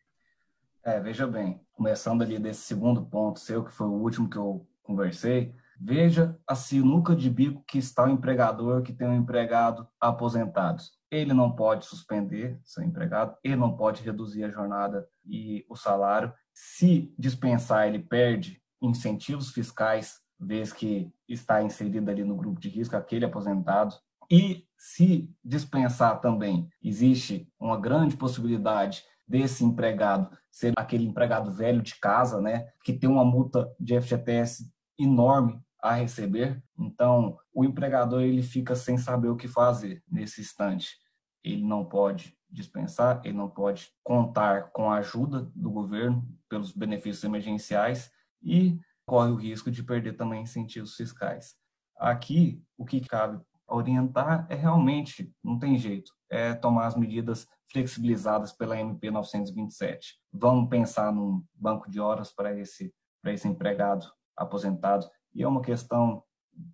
É, 0.84 1.00
veja 1.00 1.28
bem, 1.28 1.62
começando 1.74 2.22
ali 2.22 2.39
desse 2.39 2.62
segundo 2.62 3.06
ponto 3.06 3.39
seu, 3.39 3.63
que 3.63 3.72
foi 3.72 3.88
o 3.88 4.02
último 4.02 4.30
que 4.30 4.38
eu 4.38 4.65
conversei, 4.82 5.54
veja 5.80 6.38
a 6.48 6.56
sinuca 6.56 7.15
de 7.15 7.30
bico 7.30 7.63
que 7.68 7.78
está 7.78 8.06
o 8.06 8.10
empregador 8.10 8.82
que 8.82 8.94
tem 8.94 9.08
um 9.08 9.15
empregado 9.15 9.88
aposentado. 10.00 10.82
Ele 11.12 11.34
não 11.34 11.56
pode 11.56 11.86
suspender 11.86 12.60
seu 12.63 12.84
empregado, 12.84 13.36
ele 13.44 13.56
não 13.56 13.76
pode 13.76 14.04
reduzir 14.04 14.44
a 14.44 14.50
jornada 14.50 15.08
e 15.26 15.65
o 15.70 15.76
salário. 15.76 16.34
Se 16.54 17.13
dispensar, 17.18 17.88
ele 17.88 18.00
perde 18.00 18.62
incentivos 18.82 19.52
fiscais, 19.52 20.20
vez 20.39 20.72
que 20.72 21.12
está 21.28 21.62
inserido 21.62 22.10
ali 22.10 22.24
no 22.24 22.36
grupo 22.36 22.60
de 22.60 22.70
risco, 22.70 22.96
aquele 22.96 23.26
aposentado. 23.26 23.96
E 24.32 24.65
se 24.78 25.30
dispensar 25.44 26.22
também, 26.22 26.70
existe 26.82 27.52
uma 27.60 27.78
grande 27.78 28.15
possibilidade 28.15 29.04
desse 29.30 29.63
empregado 29.63 30.36
ser 30.52 30.74
aquele 30.76 31.06
empregado 31.06 31.54
velho 31.54 31.82
de 31.84 31.96
casa, 32.00 32.42
né, 32.42 32.68
que 32.84 32.92
tem 32.92 33.08
uma 33.08 33.24
multa 33.24 33.72
de 33.80 34.02
FGTS 34.02 34.68
enorme 34.98 35.62
a 35.82 35.94
receber. 35.94 36.62
Então, 36.78 37.38
o 37.54 37.63
empregador 37.63 38.24
ele 38.24 38.42
fica 38.42 38.76
sem 38.76 38.98
saber 38.98 39.30
o 39.30 39.38
que 39.38 39.48
fazer 39.48 40.04
nesse 40.10 40.42
instante. 40.42 40.98
Ele 41.44 41.63
não 41.63 41.86
pode 41.86 42.36
dispensar, 42.50 43.22
ele 43.24 43.38
não 43.38 43.48
pode 43.48 43.89
contar 44.04 44.72
com 44.72 44.89
a 44.89 44.98
ajuda 44.98 45.50
do 45.56 45.70
governo 45.70 46.28
pelos 46.50 46.72
benefícios 46.72 47.24
emergenciais 47.24 48.10
e 48.42 48.78
corre 49.06 49.32
o 49.32 49.36
risco 49.36 49.70
de 49.70 49.84
perder 49.84 50.13
também 50.13 50.42
incentivos 50.42 50.96
fiscais. 50.96 51.56
Aqui, 51.96 52.62
o 52.78 52.86
que 52.86 53.00
cabe 53.02 53.39
orientar 53.68 54.48
é 54.50 54.56
realmente, 54.56 55.32
não 55.44 55.60
tem 55.60 55.78
jeito, 55.78 56.12
é 56.30 56.54
tomar 56.54 56.88
as 56.88 56.96
medidas 56.96 57.48
flexibilizadas 57.72 58.52
pela 58.52 58.80
MP 58.80 59.12
927. 59.12 60.20
Vamos 60.34 60.70
pensar 60.70 61.14
num 61.14 61.44
banco 61.54 61.90
de 61.90 62.00
horas 62.00 62.34
para 62.34 62.58
esse, 62.58 62.94
para 63.22 63.34
esse 63.34 63.48
empregado 63.48 64.06
aposentado. 64.36 65.08
E 65.34 65.44
é 65.44 65.48
uma 65.48 65.62
questão 65.62 66.24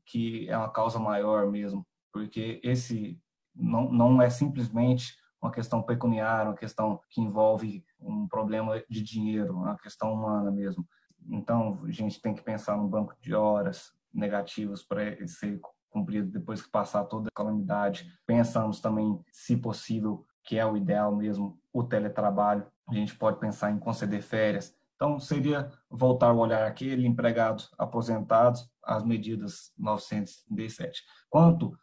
que 0.05 0.49
é 0.49 0.57
uma 0.57 0.71
causa 0.71 0.97
maior 0.99 1.51
mesmo, 1.51 1.85
porque 2.11 2.59
esse 2.63 3.19
não, 3.53 3.91
não 3.91 4.21
é 4.21 4.29
simplesmente 4.29 5.15
uma 5.41 5.51
questão 5.51 5.81
pecuniária, 5.81 6.49
uma 6.49 6.57
questão 6.57 6.99
que 7.09 7.21
envolve 7.21 7.83
um 7.99 8.27
problema 8.27 8.81
de 8.89 9.01
dinheiro, 9.01 9.53
uma 9.53 9.77
questão 9.77 10.13
humana 10.13 10.51
mesmo. 10.51 10.87
Então, 11.27 11.81
a 11.83 11.91
gente 11.91 12.21
tem 12.21 12.33
que 12.33 12.41
pensar 12.41 12.77
num 12.77 12.87
banco 12.87 13.15
de 13.21 13.33
horas 13.33 13.91
negativas 14.13 14.83
para 14.83 15.15
ser 15.27 15.59
cumprido 15.89 16.31
depois 16.31 16.61
que 16.61 16.69
passar 16.69 17.05
toda 17.05 17.29
a 17.29 17.35
calamidade. 17.35 18.11
Pensamos 18.25 18.79
também, 18.79 19.19
se 19.31 19.55
possível, 19.55 20.25
que 20.45 20.57
é 20.57 20.65
o 20.65 20.77
ideal 20.77 21.13
mesmo, 21.13 21.59
o 21.73 21.83
teletrabalho. 21.83 22.65
A 22.87 22.93
gente 22.93 23.15
pode 23.15 23.39
pensar 23.39 23.71
em 23.71 23.79
conceder 23.79 24.21
férias. 24.21 24.73
Então, 24.95 25.19
seria 25.19 25.71
voltar 25.89 26.31
o 26.31 26.37
olhar 26.37 26.65
aquele 26.65 27.05
empregado 27.05 27.63
aposentado 27.77 28.59
às 28.83 29.03
medidas 29.03 29.73
917. 29.77 31.03
Quanto 31.29 31.77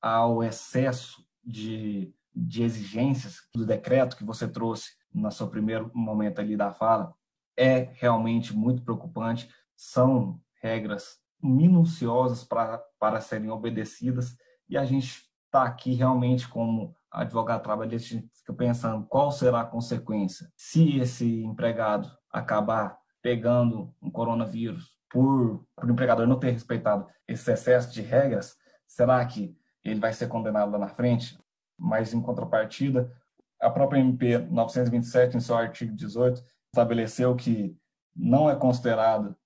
ao 0.00 0.44
excesso 0.44 1.26
de, 1.42 2.14
de 2.34 2.62
exigências 2.62 3.48
do 3.54 3.66
decreto 3.66 4.16
que 4.16 4.24
você 4.24 4.46
trouxe 4.46 4.92
no 5.12 5.30
seu 5.32 5.48
primeiro 5.48 5.90
momento 5.94 6.40
ali 6.40 6.56
da 6.56 6.70
fala, 6.70 7.14
é 7.56 7.90
realmente 7.94 8.54
muito 8.54 8.82
preocupante. 8.82 9.48
São 9.74 10.40
regras 10.60 11.18
minuciosas 11.42 12.44
para 12.44 13.20
serem 13.20 13.50
obedecidas 13.50 14.36
e 14.68 14.76
a 14.76 14.84
gente 14.84 15.31
está 15.52 15.64
aqui 15.64 15.92
realmente 15.92 16.48
como 16.48 16.96
advogado 17.10 17.62
trabalhista, 17.62 18.24
fica 18.34 18.54
pensando 18.54 19.06
qual 19.06 19.30
será 19.30 19.60
a 19.60 19.66
consequência 19.66 20.50
se 20.56 20.98
esse 20.98 21.44
empregado 21.44 22.10
acabar 22.32 22.98
pegando 23.20 23.94
um 24.00 24.10
coronavírus 24.10 24.96
por, 25.10 25.62
por 25.76 25.88
o 25.88 25.92
empregador 25.92 26.26
não 26.26 26.38
ter 26.38 26.52
respeitado 26.52 27.06
esse 27.28 27.52
excesso 27.52 27.92
de 27.92 28.00
regras, 28.00 28.56
será 28.88 29.22
que 29.26 29.54
ele 29.84 30.00
vai 30.00 30.14
ser 30.14 30.26
condenado 30.26 30.72
lá 30.72 30.78
na 30.78 30.88
frente? 30.88 31.38
Mas, 31.78 32.14
em 32.14 32.22
contrapartida, 32.22 33.12
a 33.60 33.68
própria 33.68 34.00
MP 34.00 34.38
927, 34.38 35.36
em 35.36 35.40
seu 35.40 35.54
artigo 35.54 35.94
18, 35.94 36.42
estabeleceu 36.72 37.36
que 37.36 37.76
não 38.16 38.48
é 38.48 38.56
considerado 38.56 39.36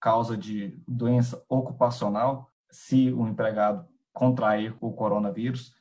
causa 0.00 0.36
de 0.36 0.80
doença 0.86 1.42
ocupacional 1.48 2.48
se 2.70 3.12
o 3.12 3.26
empregado 3.26 3.88
contrair 4.18 4.76
o 4.80 4.92
coronavírus, 4.92 5.72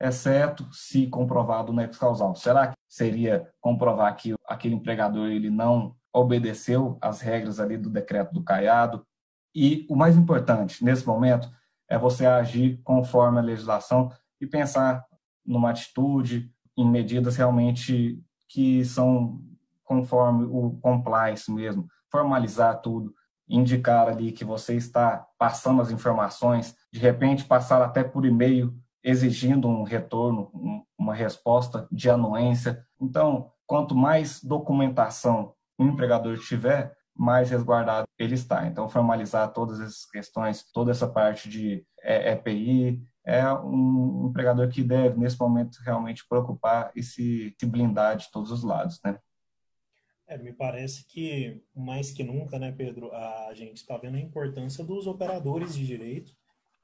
exceto 0.00 0.66
se 0.72 1.06
comprovado 1.06 1.70
o 1.70 1.74
nexo 1.74 2.00
causal. 2.00 2.34
Será 2.34 2.68
que 2.68 2.74
seria 2.88 3.46
comprovar 3.60 4.16
que 4.16 4.34
aquele 4.48 4.74
empregador 4.74 5.28
ele 5.28 5.50
não 5.50 5.94
obedeceu 6.12 6.96
às 7.00 7.20
regras 7.20 7.60
ali 7.60 7.76
do 7.76 7.90
decreto 7.90 8.32
do 8.32 8.42
Caiado? 8.42 9.06
E 9.54 9.86
o 9.90 9.94
mais 9.94 10.16
importante 10.16 10.82
nesse 10.82 11.06
momento 11.06 11.48
é 11.86 11.98
você 11.98 12.24
agir 12.24 12.80
conforme 12.82 13.38
a 13.38 13.42
legislação 13.42 14.10
e 14.40 14.46
pensar 14.46 15.04
numa 15.44 15.70
atitude, 15.70 16.50
em 16.76 16.90
medidas 16.90 17.36
realmente 17.36 18.18
que 18.48 18.82
são 18.84 19.40
conforme 19.84 20.44
o 20.46 20.78
compliance 20.80 21.52
mesmo, 21.52 21.86
formalizar 22.10 22.80
tudo, 22.80 23.14
indicar 23.48 24.08
ali 24.08 24.32
que 24.32 24.44
você 24.44 24.74
está 24.74 25.26
passando 25.38 25.82
as 25.82 25.90
informações, 25.90 26.74
de 26.92 26.98
repente 26.98 27.44
passar 27.44 27.82
até 27.82 28.02
por 28.02 28.24
e-mail 28.24 28.74
exigindo 29.02 29.68
um 29.68 29.82
retorno, 29.82 30.50
uma 30.98 31.14
resposta 31.14 31.86
de 31.92 32.08
anuência. 32.08 32.82
Então, 33.00 33.50
quanto 33.66 33.94
mais 33.94 34.42
documentação 34.42 35.52
o 35.78 35.84
empregador 35.84 36.38
tiver, 36.38 36.94
mais 37.14 37.50
resguardado 37.50 38.08
ele 38.18 38.34
está. 38.34 38.66
Então, 38.66 38.88
formalizar 38.88 39.52
todas 39.52 39.78
essas 39.80 40.06
questões, 40.06 40.64
toda 40.72 40.90
essa 40.90 41.06
parte 41.06 41.48
de 41.48 41.84
EPI, 42.02 43.02
é 43.26 43.50
um 43.52 44.28
empregador 44.28 44.68
que 44.68 44.82
deve, 44.82 45.18
nesse 45.18 45.38
momento, 45.38 45.78
realmente 45.84 46.26
preocupar 46.28 46.90
e 46.94 47.02
se, 47.02 47.56
blindar 47.64 48.16
de 48.16 48.30
todos 48.30 48.50
os 48.50 48.62
lados, 48.62 49.00
né? 49.04 49.18
É, 50.26 50.38
me 50.38 50.52
parece 50.52 51.04
que, 51.06 51.60
mais 51.74 52.10
que 52.10 52.24
nunca, 52.24 52.58
né, 52.58 52.72
Pedro, 52.72 53.12
a 53.12 53.52
gente 53.54 53.76
está 53.76 53.96
vendo 53.98 54.16
a 54.16 54.20
importância 54.20 54.82
dos 54.82 55.06
operadores 55.06 55.74
de 55.74 55.86
direito, 55.86 56.34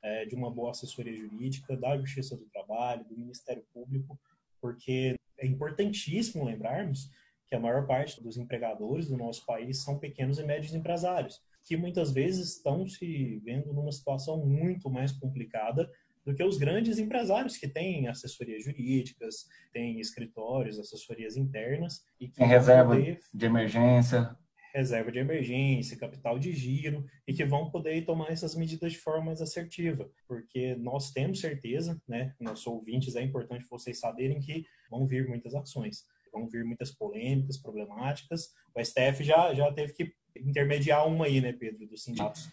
é, 0.03 0.27
de 0.27 0.35
uma 0.35 0.51
boa 0.51 0.71
assessoria 0.71 1.17
jurídica, 1.17 1.77
da 1.77 1.97
Justiça 1.99 2.37
do 2.37 2.45
Trabalho, 2.47 3.05
do 3.05 3.17
Ministério 3.17 3.65
Público, 3.73 4.19
porque 4.61 5.17
é 5.39 5.47
importantíssimo 5.47 6.45
lembrarmos 6.45 7.11
que 7.47 7.55
a 7.55 7.61
maior 7.61 7.87
parte 7.87 8.23
dos 8.23 8.37
empregadores 8.37 9.09
do 9.09 9.17
nosso 9.17 9.45
país 9.45 9.83
são 9.83 9.99
pequenos 9.99 10.39
e 10.39 10.45
médios 10.45 10.75
empresários, 10.75 11.43
que 11.65 11.77
muitas 11.77 12.13
vezes 12.13 12.57
estão 12.57 12.87
se 12.87 13.39
vendo 13.39 13.73
numa 13.73 13.91
situação 13.91 14.45
muito 14.45 14.89
mais 14.91 15.13
complicada 15.13 15.91
do 16.31 16.37
que 16.37 16.45
os 16.45 16.57
grandes 16.57 16.99
empresários 16.99 17.57
que 17.57 17.67
têm 17.67 18.07
assessorias 18.07 18.65
jurídicas, 18.65 19.47
têm 19.73 20.01
escritórios, 20.01 20.79
assessorias 20.79 21.37
internas 21.37 22.05
e 22.21 22.29
que 22.29 22.37
tem 22.37 22.47
reserva 22.47 22.95
poder... 22.95 23.21
de 23.35 23.47
emergência, 23.47 24.37
reserva 24.73 25.11
de 25.11 25.19
emergência, 25.19 25.97
capital 25.97 26.39
de 26.39 26.53
giro 26.53 27.05
e 27.27 27.35
que 27.35 27.45
vão 27.45 27.71
poder 27.71 28.05
tomar 28.05 28.31
essas 28.31 28.55
medidas 28.55 28.93
de 28.93 28.99
forma 28.99 29.27
mais 29.27 29.43
assertiva, 29.43 30.09
porque 30.29 30.77
nós 30.77 31.11
temos 31.11 31.41
certeza, 31.41 32.01
né, 32.07 32.33
nossos 32.39 32.67
ouvintes, 32.67 33.17
é 33.17 33.23
importante 33.23 33.67
vocês 33.69 33.99
saberem 33.99 34.39
que 34.39 34.65
vão 34.89 35.07
vir 35.07 35.29
muitas 35.29 35.55
ações, 35.55 36.05
vão 36.33 36.49
vir 36.49 36.65
muitas 36.65 36.93
polêmicas, 36.93 37.59
problemáticas. 37.61 38.51
O 38.73 38.81
STF 38.81 39.25
já 39.25 39.53
já 39.53 39.73
teve 39.73 39.93
que 39.93 40.13
intermediar 40.37 41.09
uma 41.09 41.27
aí, 41.27 41.41
né, 41.41 41.53
Pedro, 41.53 41.89
dos 41.89 42.05
sindicatos. 42.05 42.49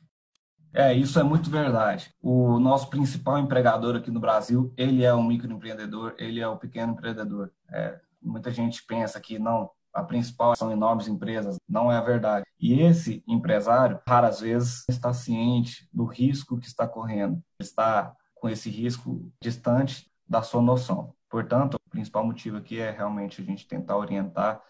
É, 0.78 0.94
isso 0.94 1.20
é 1.20 1.24
muito 1.24 1.50
verdade. 1.50 2.14
O 2.22 2.60
nosso 2.60 2.88
principal 2.92 3.40
empregador 3.40 3.96
aqui 3.96 4.12
no 4.12 4.20
Brasil, 4.20 4.72
ele 4.78 5.04
é 5.04 5.12
o 5.12 5.24
microempreendedor, 5.24 6.14
ele 6.20 6.40
é 6.40 6.48
o 6.48 6.56
pequeno 6.56 6.94
empreendedor. 6.94 7.52
É, 7.72 8.00
muita 8.22 8.52
gente 8.52 8.86
pensa 8.86 9.20
que 9.20 9.40
não, 9.40 9.72
a 9.92 10.04
principal 10.04 10.56
são 10.56 10.72
enormes 10.72 11.08
empresas. 11.08 11.58
Não 11.68 11.92
é 11.92 11.98
a 11.98 12.02
verdade. 12.02 12.46
E 12.60 12.80
esse 12.80 13.24
empresário, 13.28 14.00
raras 14.08 14.42
vezes, 14.42 14.86
está 14.88 15.12
ciente 15.14 15.90
do 15.92 16.06
risco 16.06 16.60
que 16.60 16.68
está 16.68 16.88
correndo. 16.88 17.42
Está 17.60 18.16
com 18.36 18.48
esse 18.48 18.70
risco 18.70 19.32
distante 19.42 20.08
da 20.30 20.44
sua 20.44 20.62
noção. 20.62 21.16
Portanto, 21.28 21.74
o 21.74 21.90
principal 21.90 22.24
motivo 22.24 22.58
aqui 22.58 22.80
é 22.80 22.92
realmente 22.92 23.42
a 23.42 23.44
gente 23.44 23.68
tentar 23.68 23.98
orientar 23.98 24.62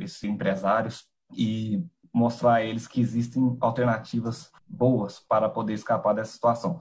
esses 0.00 0.24
empresários 0.24 1.04
e 1.36 1.84
mostrar 2.14 2.54
a 2.54 2.62
eles 2.62 2.86
que 2.86 3.00
existem 3.00 3.56
alternativas 3.60 4.52
boas 4.68 5.18
para 5.18 5.48
poder 5.48 5.72
escapar 5.72 6.14
dessa 6.14 6.32
situação. 6.32 6.80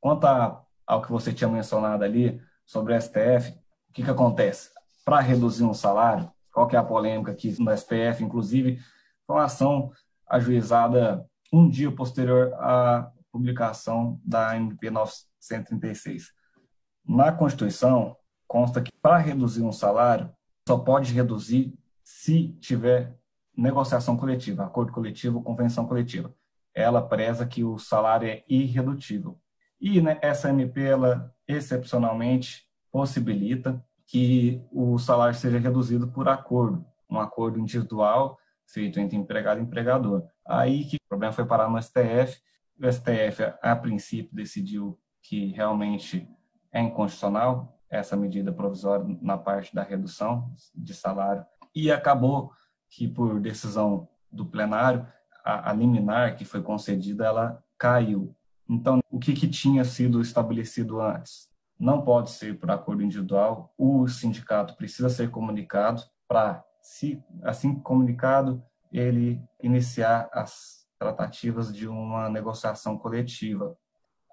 Quanto 0.00 0.24
à, 0.24 0.64
ao 0.86 1.02
que 1.02 1.10
você 1.10 1.32
tinha 1.32 1.50
mencionado 1.50 2.04
ali 2.04 2.40
sobre 2.64 2.94
o 2.94 3.00
STF, 3.00 3.50
o 3.90 3.92
que, 3.92 4.04
que 4.04 4.10
acontece? 4.10 4.70
Para 5.04 5.20
reduzir 5.20 5.64
um 5.64 5.74
salário, 5.74 6.30
qual 6.52 6.68
que 6.68 6.76
é 6.76 6.78
a 6.78 6.84
polêmica 6.84 7.32
aqui 7.32 7.60
no 7.60 7.76
STF, 7.76 8.22
inclusive, 8.22 8.80
foi 9.26 9.36
uma 9.36 9.44
ação 9.44 9.90
ajuizada 10.28 11.26
um 11.52 11.68
dia 11.68 11.90
posterior 11.90 12.54
à 12.54 13.10
publicação 13.32 14.20
da 14.24 14.56
MP 14.56 14.90
936. 14.90 16.32
Na 17.04 17.32
Constituição, 17.32 18.16
consta 18.46 18.80
que 18.80 18.92
para 19.02 19.18
reduzir 19.18 19.62
um 19.62 19.72
salário, 19.72 20.32
só 20.68 20.78
pode 20.78 21.12
reduzir 21.12 21.74
se 22.04 22.52
tiver 22.60 23.18
negociação 23.56 24.16
coletiva, 24.16 24.64
acordo 24.64 24.92
coletivo 24.92 25.42
convenção 25.42 25.86
coletiva. 25.86 26.34
Ela 26.74 27.02
preza 27.02 27.46
que 27.46 27.62
o 27.62 27.78
salário 27.78 28.28
é 28.28 28.42
irredutível. 28.48 29.38
E 29.80 30.00
né, 30.00 30.18
essa 30.22 30.48
MP, 30.48 30.80
ela 30.82 31.34
excepcionalmente 31.46 32.66
possibilita 32.90 33.84
que 34.06 34.62
o 34.70 34.98
salário 34.98 35.34
seja 35.34 35.58
reduzido 35.58 36.08
por 36.08 36.28
acordo, 36.28 36.84
um 37.10 37.18
acordo 37.18 37.58
individual 37.58 38.38
feito 38.66 38.98
entre 39.00 39.16
empregado 39.16 39.60
e 39.60 39.62
empregador. 39.62 40.24
Aí 40.46 40.84
que 40.84 40.96
o 40.96 41.08
problema 41.08 41.32
foi 41.32 41.44
parar 41.44 41.68
no 41.68 41.80
STF. 41.80 42.40
O 42.80 42.90
STF, 42.90 43.54
a 43.60 43.76
princípio, 43.76 44.34
decidiu 44.34 44.98
que 45.22 45.52
realmente 45.52 46.28
é 46.72 46.80
inconstitucional 46.80 47.78
essa 47.90 48.16
medida 48.16 48.52
provisória 48.52 49.04
na 49.20 49.36
parte 49.36 49.74
da 49.74 49.82
redução 49.82 50.50
de 50.74 50.94
salário 50.94 51.44
e 51.74 51.92
acabou 51.92 52.50
que 52.92 53.08
por 53.08 53.40
decisão 53.40 54.06
do 54.30 54.44
plenário 54.44 55.06
a, 55.44 55.70
a 55.70 55.72
liminar 55.72 56.36
que 56.36 56.44
foi 56.44 56.62
concedida 56.62 57.24
ela 57.24 57.64
caiu. 57.78 58.36
Então, 58.68 59.00
o 59.10 59.18
que, 59.18 59.32
que 59.32 59.48
tinha 59.48 59.84
sido 59.84 60.20
estabelecido 60.20 61.00
antes? 61.00 61.50
Não 61.80 62.02
pode 62.02 62.30
ser 62.30 62.58
por 62.58 62.70
acordo 62.70 63.02
individual, 63.02 63.74
o 63.76 64.06
sindicato 64.06 64.76
precisa 64.76 65.08
ser 65.08 65.30
comunicado 65.30 66.02
para, 66.28 66.62
se 66.80 67.22
assim 67.42 67.74
comunicado, 67.80 68.62
ele 68.92 69.42
iniciar 69.60 70.28
as 70.32 70.86
tratativas 70.98 71.74
de 71.74 71.88
uma 71.88 72.28
negociação 72.28 72.96
coletiva. 72.96 73.76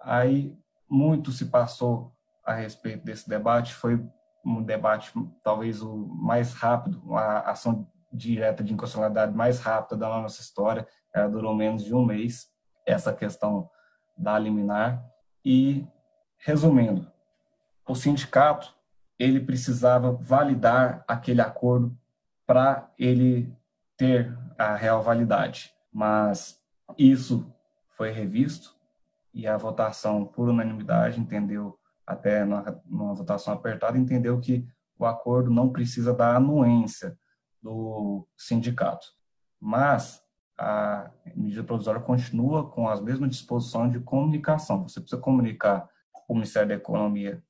Aí 0.02 0.56
muito 0.88 1.32
se 1.32 1.46
passou 1.46 2.14
a 2.46 2.54
respeito 2.54 3.04
desse 3.04 3.28
debate, 3.28 3.74
foi 3.74 4.06
um 4.46 4.62
debate 4.62 5.12
talvez 5.44 5.82
o 5.82 5.96
mais 5.96 6.54
rápido, 6.54 7.02
uma 7.04 7.40
ação 7.40 7.88
direta 8.12 8.64
de 8.64 8.74
inconstitucionalidade 8.74 9.36
mais 9.36 9.60
rápida 9.60 9.98
da 9.98 10.08
nossa 10.08 10.42
história, 10.42 10.88
ela 11.14 11.30
durou 11.30 11.56
menos 11.56 11.84
de 11.84 11.94
um 11.94 12.06
mês, 12.06 12.48
essa 12.86 13.14
questão 13.14 13.70
da 14.18 14.38
liminar. 14.38 15.04
E, 15.46 15.88
resumindo, 16.38 17.10
o 17.88 17.96
sindicato 17.96 18.76
ele 19.18 19.40
precisava 19.40 20.12
validar 20.12 21.04
aquele 21.08 21.42
acordo 21.42 21.98
para 22.46 22.90
ele 22.98 23.54
ter 23.98 24.36
a 24.58 24.76
real 24.76 25.02
validade. 25.02 25.74
Mas 25.92 26.62
isso 26.98 27.54
foi 27.90 28.12
revisto 28.12 28.76
e 29.34 29.46
a 29.46 29.58
votação 29.58 30.26
por 30.26 30.50
unanimidade 30.50 31.20
entendeu, 31.20 31.78
até 32.08 32.46
numa, 32.46 32.82
numa 32.86 33.14
votação 33.14 33.54
apertada, 33.54 33.98
entendeu 33.98 34.40
que 34.40 34.66
o 34.98 35.06
acordo 35.06 35.52
não 35.52 35.70
precisa 35.70 36.14
da 36.14 36.36
anuência 36.36 37.18
do 37.62 38.28
sindicato. 38.38 39.08
Mas 39.60 40.24
a 40.58 41.10
medida 41.36 41.64
provisória 41.64 42.02
continua 42.02 42.70
com 42.70 42.88
as 42.88 43.00
mesmas 43.02 43.30
disposições 43.30 43.92
de 43.92 44.00
comunicação. 44.00 44.84
Você 44.88 45.00
precisa 45.00 45.22
comunicar 45.22 45.90
o 46.28 46.34
Ministério 46.34 46.70
da 46.70 46.76
Economia 46.76 47.42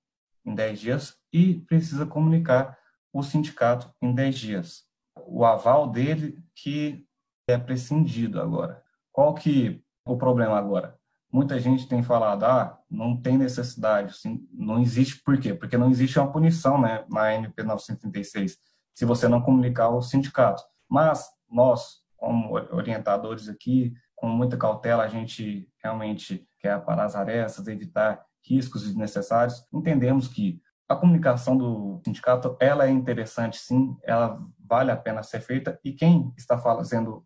em 0.45 0.53
10 0.53 0.79
dias 0.79 1.17
e 1.33 1.55
precisa 1.61 2.05
comunicar 2.05 2.77
o 3.11 3.23
sindicato 3.23 3.91
em 4.01 4.13
10 4.13 4.37
dias. 4.37 4.83
O 5.25 5.43
aval 5.43 5.89
dele 5.89 6.43
que 6.55 7.05
é 7.47 7.57
prescindido 7.57 8.39
agora. 8.39 8.83
Qual 9.11 9.33
que 9.33 9.83
é 10.05 10.09
o 10.11 10.17
problema 10.17 10.57
agora? 10.57 10.97
Muita 11.31 11.59
gente 11.59 11.87
tem 11.87 12.01
falado, 12.01 12.43
ah, 12.43 12.79
não 12.89 13.15
tem 13.15 13.37
necessidade, 13.37 14.15
não 14.51 14.79
existe, 14.81 15.21
por 15.23 15.39
quê? 15.39 15.53
Porque 15.53 15.77
não 15.77 15.89
existe 15.89 16.17
uma 16.17 16.31
punição 16.31 16.79
né, 16.81 17.05
na 17.09 17.33
NP 17.33 17.63
936 17.63 18.57
se 18.99 19.05
você 19.05 19.29
não 19.29 19.41
comunicar 19.41 19.85
ao 19.85 20.01
sindicato. 20.01 20.61
Mas 20.89 21.25
nós, 21.49 22.01
como 22.17 22.55
orientadores 22.69 23.47
aqui, 23.47 23.93
com 24.13 24.27
muita 24.27 24.57
cautela, 24.57 25.03
a 25.03 25.07
gente 25.07 25.69
realmente 25.81 26.45
quer 26.59 26.71
aparar 26.71 27.05
as 27.05 27.15
arestas, 27.15 27.69
evitar 27.69 28.21
riscos 28.45 28.83
desnecessários, 28.83 29.65
entendemos 29.73 30.27
que 30.27 30.61
a 30.89 30.97
comunicação 30.97 31.55
do 31.55 32.01
sindicato 32.03 32.57
ela 32.59 32.87
é 32.87 32.89
interessante 32.89 33.57
sim, 33.59 33.95
ela 34.03 34.37
vale 34.59 34.91
a 34.91 34.97
pena 34.97 35.23
ser 35.23 35.39
feita 35.39 35.79
e 35.81 35.93
quem 35.93 36.33
está 36.37 36.57
fazendo 36.57 37.25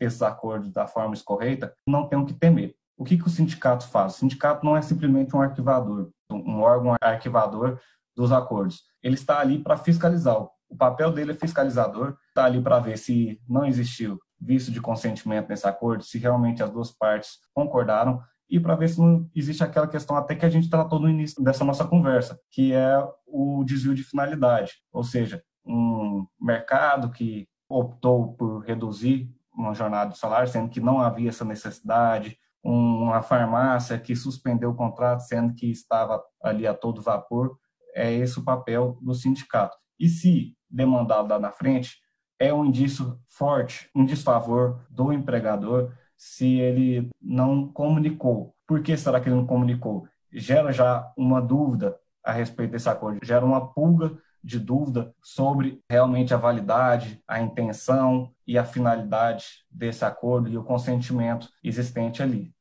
esses 0.00 0.22
acordos 0.22 0.72
da 0.72 0.86
forma 0.86 1.14
correta 1.22 1.74
não 1.86 2.08
tem 2.08 2.18
o 2.18 2.24
que 2.24 2.32
temer. 2.32 2.74
O 2.96 3.04
que, 3.04 3.18
que 3.18 3.26
o 3.26 3.30
sindicato 3.30 3.86
faz? 3.88 4.14
O 4.14 4.18
sindicato 4.20 4.64
não 4.64 4.74
é 4.74 4.80
simplesmente 4.80 5.36
um 5.36 5.42
arquivador, 5.42 6.10
um 6.32 6.62
órgão 6.62 6.96
arquivador 6.98 7.78
dos 8.16 8.32
acordos. 8.32 8.84
Ele 9.02 9.16
está 9.16 9.38
ali 9.38 9.58
para 9.58 9.76
fiscalizar. 9.76 10.48
O 10.70 10.76
papel 10.76 11.12
dele 11.12 11.32
é 11.32 11.34
fiscalizador, 11.34 12.16
está 12.28 12.44
ali 12.44 12.62
para 12.62 12.78
ver 12.78 12.96
se 12.96 13.40
não 13.48 13.66
existiu 13.66 14.18
visto 14.40 14.70
de 14.70 14.80
consentimento 14.80 15.48
nesse 15.48 15.66
acordo, 15.66 16.02
se 16.02 16.16
realmente 16.16 16.62
as 16.62 16.70
duas 16.70 16.90
partes 16.90 17.38
concordaram 17.52 18.22
e 18.48 18.58
para 18.58 18.74
ver 18.74 18.88
se 18.88 18.98
não 18.98 19.28
existe 19.34 19.62
aquela 19.62 19.86
questão 19.86 20.16
até 20.16 20.34
que 20.34 20.46
a 20.46 20.50
gente 20.50 20.70
tratou 20.70 20.98
no 20.98 21.08
início 21.08 21.42
dessa 21.42 21.64
nossa 21.64 21.86
conversa, 21.86 22.40
que 22.50 22.72
é 22.72 22.98
o 23.26 23.62
desvio 23.64 23.94
de 23.94 24.02
finalidade, 24.02 24.72
ou 24.92 25.04
seja, 25.04 25.42
um 25.64 26.26
mercado 26.40 27.10
que 27.10 27.46
optou 27.68 28.34
por 28.34 28.64
reduzir 28.64 29.30
uma 29.54 29.74
jornada 29.74 30.10
de 30.10 30.18
salário, 30.18 30.48
sendo 30.48 30.70
que 30.70 30.80
não 30.80 31.00
havia 31.00 31.28
essa 31.28 31.44
necessidade, 31.44 32.38
uma 32.62 33.22
farmácia 33.22 33.98
que 33.98 34.16
suspendeu 34.16 34.70
o 34.70 34.76
contrato, 34.76 35.20
sendo 35.20 35.54
que 35.54 35.70
estava 35.70 36.22
ali 36.42 36.66
a 36.66 36.74
todo 36.74 37.02
vapor, 37.02 37.56
é 37.94 38.12
esse 38.12 38.38
o 38.38 38.44
papel 38.44 38.98
do 39.00 39.14
sindicato. 39.14 39.76
E 39.98 40.08
se 40.08 40.56
demandado 40.70 41.28
lá 41.28 41.38
na 41.38 41.50
frente, 41.50 41.98
é 42.38 42.52
um 42.52 42.64
indício 42.64 43.18
forte, 43.28 43.90
um 43.94 44.04
desfavor 44.04 44.80
do 44.88 45.12
empregador 45.12 45.92
se 46.16 46.58
ele 46.58 47.08
não 47.20 47.68
comunicou. 47.68 48.54
Por 48.66 48.82
que 48.82 48.96
será 48.96 49.20
que 49.20 49.28
ele 49.28 49.36
não 49.36 49.46
comunicou? 49.46 50.06
Gera 50.32 50.72
já 50.72 51.12
uma 51.16 51.40
dúvida 51.40 51.98
a 52.22 52.32
respeito 52.32 52.72
desse 52.72 52.88
acordo, 52.88 53.18
gera 53.24 53.44
uma 53.44 53.72
pulga 53.72 54.16
de 54.42 54.58
dúvida 54.58 55.14
sobre 55.22 55.82
realmente 55.88 56.32
a 56.32 56.36
validade, 56.36 57.22
a 57.26 57.40
intenção 57.40 58.30
e 58.46 58.56
a 58.56 58.64
finalidade 58.64 59.64
desse 59.70 60.04
acordo 60.04 60.48
e 60.48 60.56
o 60.56 60.64
consentimento 60.64 61.48
existente 61.62 62.22
ali. 62.22 62.54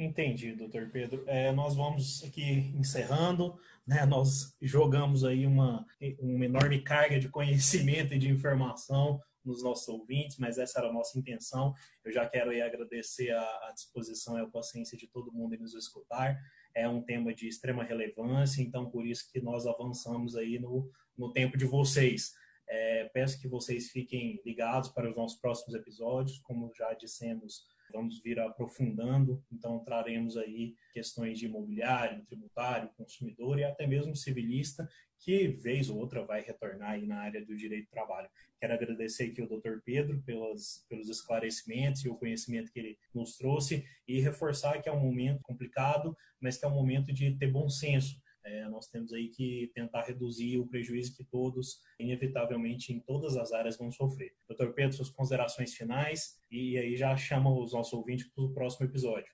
Entendi, 0.00 0.52
doutor 0.52 0.88
Pedro. 0.92 1.24
É, 1.26 1.50
nós 1.50 1.74
vamos 1.74 2.22
aqui 2.22 2.72
encerrando, 2.78 3.58
né? 3.84 4.06
Nós 4.06 4.56
jogamos 4.62 5.24
aí 5.24 5.44
uma, 5.44 5.84
uma 6.20 6.44
enorme 6.44 6.80
carga 6.82 7.18
de 7.18 7.28
conhecimento 7.28 8.14
e 8.14 8.18
de 8.18 8.28
informação 8.28 9.20
nos 9.44 9.60
nossos 9.60 9.88
ouvintes, 9.88 10.38
mas 10.38 10.56
essa 10.56 10.78
era 10.78 10.88
a 10.88 10.92
nossa 10.92 11.18
intenção. 11.18 11.74
Eu 12.04 12.12
já 12.12 12.28
quero 12.28 12.50
aí 12.50 12.62
agradecer 12.62 13.32
a, 13.32 13.42
a 13.42 13.72
disposição 13.74 14.38
e 14.38 14.42
a 14.42 14.46
paciência 14.46 14.96
de 14.96 15.08
todo 15.08 15.32
mundo 15.32 15.56
em 15.56 15.58
nos 15.58 15.74
escutar. 15.74 16.40
É 16.76 16.88
um 16.88 17.02
tema 17.02 17.34
de 17.34 17.48
extrema 17.48 17.82
relevância, 17.82 18.62
então 18.62 18.88
por 18.88 19.04
isso 19.04 19.28
que 19.32 19.40
nós 19.40 19.66
avançamos 19.66 20.36
aí 20.36 20.60
no, 20.60 20.88
no 21.16 21.32
tempo 21.32 21.58
de 21.58 21.64
vocês. 21.64 22.34
É, 22.68 23.10
peço 23.12 23.40
que 23.40 23.48
vocês 23.48 23.90
fiquem 23.90 24.40
ligados 24.46 24.90
para 24.90 25.10
os 25.10 25.16
nossos 25.16 25.40
próximos 25.40 25.74
episódios, 25.74 26.38
como 26.38 26.70
já 26.72 26.92
dissemos 26.94 27.66
vamos 27.92 28.20
vir 28.20 28.38
aprofundando, 28.38 29.42
então 29.50 29.78
traremos 29.80 30.36
aí 30.36 30.74
questões 30.92 31.38
de 31.38 31.46
imobiliário, 31.46 32.24
tributário, 32.26 32.90
consumidor 32.96 33.58
e 33.58 33.64
até 33.64 33.86
mesmo 33.86 34.14
civilista, 34.14 34.88
que 35.18 35.48
vez 35.48 35.90
ou 35.90 35.98
outra 35.98 36.24
vai 36.24 36.40
retornar 36.40 36.92
aí 36.92 37.06
na 37.06 37.18
área 37.18 37.44
do 37.44 37.56
direito 37.56 37.86
do 37.86 37.90
trabalho. 37.90 38.28
Quero 38.60 38.74
agradecer 38.74 39.24
aqui 39.24 39.40
ao 39.40 39.48
Dr. 39.48 39.80
Pedro 39.84 40.22
pelas, 40.22 40.84
pelos 40.88 41.08
esclarecimentos 41.08 42.04
e 42.04 42.08
o 42.08 42.16
conhecimento 42.16 42.72
que 42.72 42.78
ele 42.78 42.98
nos 43.14 43.36
trouxe 43.36 43.84
e 44.06 44.20
reforçar 44.20 44.80
que 44.80 44.88
é 44.88 44.92
um 44.92 45.00
momento 45.00 45.42
complicado, 45.42 46.16
mas 46.40 46.56
que 46.56 46.64
é 46.64 46.68
um 46.68 46.74
momento 46.74 47.12
de 47.12 47.36
ter 47.36 47.50
bom 47.50 47.68
senso 47.68 48.20
é, 48.44 48.68
nós 48.68 48.86
temos 48.88 49.12
aí 49.12 49.28
que 49.28 49.70
tentar 49.74 50.02
reduzir 50.02 50.58
o 50.58 50.66
prejuízo 50.66 51.16
que 51.16 51.24
todos, 51.24 51.80
inevitavelmente, 51.98 52.92
em 52.92 53.00
todas 53.00 53.36
as 53.36 53.52
áreas 53.52 53.76
vão 53.76 53.90
sofrer. 53.90 54.32
Doutor 54.48 54.72
Pedro, 54.72 54.96
suas 54.96 55.10
considerações 55.10 55.74
finais 55.74 56.38
e 56.50 56.78
aí 56.78 56.96
já 56.96 57.16
chama 57.16 57.50
os 57.50 57.72
nossos 57.72 57.92
ouvintes 57.92 58.26
para 58.28 58.44
o 58.44 58.52
próximo 58.52 58.86
episódio. 58.86 59.32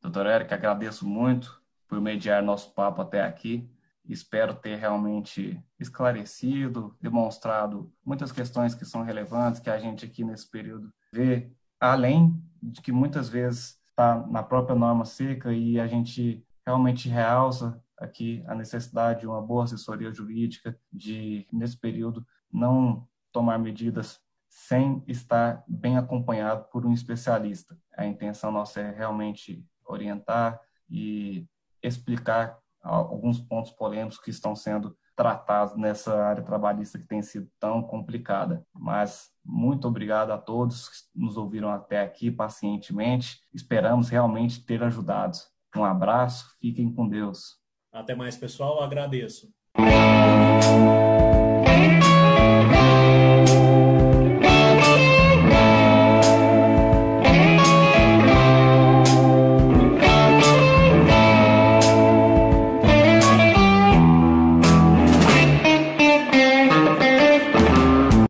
Doutor 0.00 0.26
Érico, 0.26 0.54
agradeço 0.54 1.06
muito 1.06 1.62
por 1.88 2.00
mediar 2.00 2.42
nosso 2.42 2.72
papo 2.74 3.02
até 3.02 3.22
aqui. 3.22 3.68
Espero 4.08 4.54
ter 4.54 4.76
realmente 4.76 5.60
esclarecido, 5.80 6.96
demonstrado 7.00 7.92
muitas 8.04 8.30
questões 8.30 8.74
que 8.74 8.84
são 8.84 9.02
relevantes, 9.02 9.60
que 9.60 9.70
a 9.70 9.78
gente 9.78 10.04
aqui 10.04 10.22
nesse 10.22 10.48
período 10.48 10.92
vê, 11.12 11.50
além 11.80 12.40
de 12.62 12.80
que 12.80 12.92
muitas 12.92 13.28
vezes 13.28 13.80
está 13.88 14.24
na 14.28 14.42
própria 14.42 14.76
norma 14.76 15.04
seca 15.04 15.52
e 15.52 15.80
a 15.80 15.88
gente 15.88 16.46
realmente 16.64 17.08
realça 17.08 17.82
aqui 17.98 18.44
a 18.46 18.54
necessidade 18.54 19.20
de 19.20 19.26
uma 19.26 19.40
boa 19.40 19.64
assessoria 19.64 20.12
jurídica, 20.12 20.78
de, 20.92 21.46
nesse 21.52 21.78
período, 21.78 22.26
não 22.52 23.06
tomar 23.32 23.58
medidas 23.58 24.20
sem 24.48 25.02
estar 25.06 25.62
bem 25.68 25.98
acompanhado 25.98 26.64
por 26.70 26.86
um 26.86 26.92
especialista. 26.92 27.78
A 27.96 28.06
intenção 28.06 28.50
nossa 28.50 28.80
é 28.80 28.90
realmente 28.90 29.64
orientar 29.84 30.60
e 30.88 31.46
explicar 31.82 32.58
alguns 32.82 33.40
pontos 33.40 33.72
polêmicos 33.72 34.18
que 34.18 34.30
estão 34.30 34.54
sendo 34.54 34.96
tratados 35.16 35.76
nessa 35.76 36.22
área 36.22 36.42
trabalhista 36.42 36.98
que 36.98 37.06
tem 37.06 37.22
sido 37.22 37.50
tão 37.58 37.82
complicada. 37.82 38.64
Mas 38.72 39.30
muito 39.44 39.88
obrigado 39.88 40.30
a 40.30 40.38
todos 40.38 40.88
que 40.88 40.96
nos 41.14 41.36
ouviram 41.36 41.70
até 41.70 42.02
aqui 42.02 42.30
pacientemente. 42.30 43.40
Esperamos 43.52 44.08
realmente 44.08 44.64
ter 44.64 44.82
ajudado. 44.82 45.38
Um 45.74 45.84
abraço, 45.84 46.54
fiquem 46.60 46.92
com 46.92 47.08
Deus. 47.08 47.58
Até 47.96 48.14
mais, 48.14 48.36
pessoal. 48.36 48.82
Agradeço. 48.82 49.48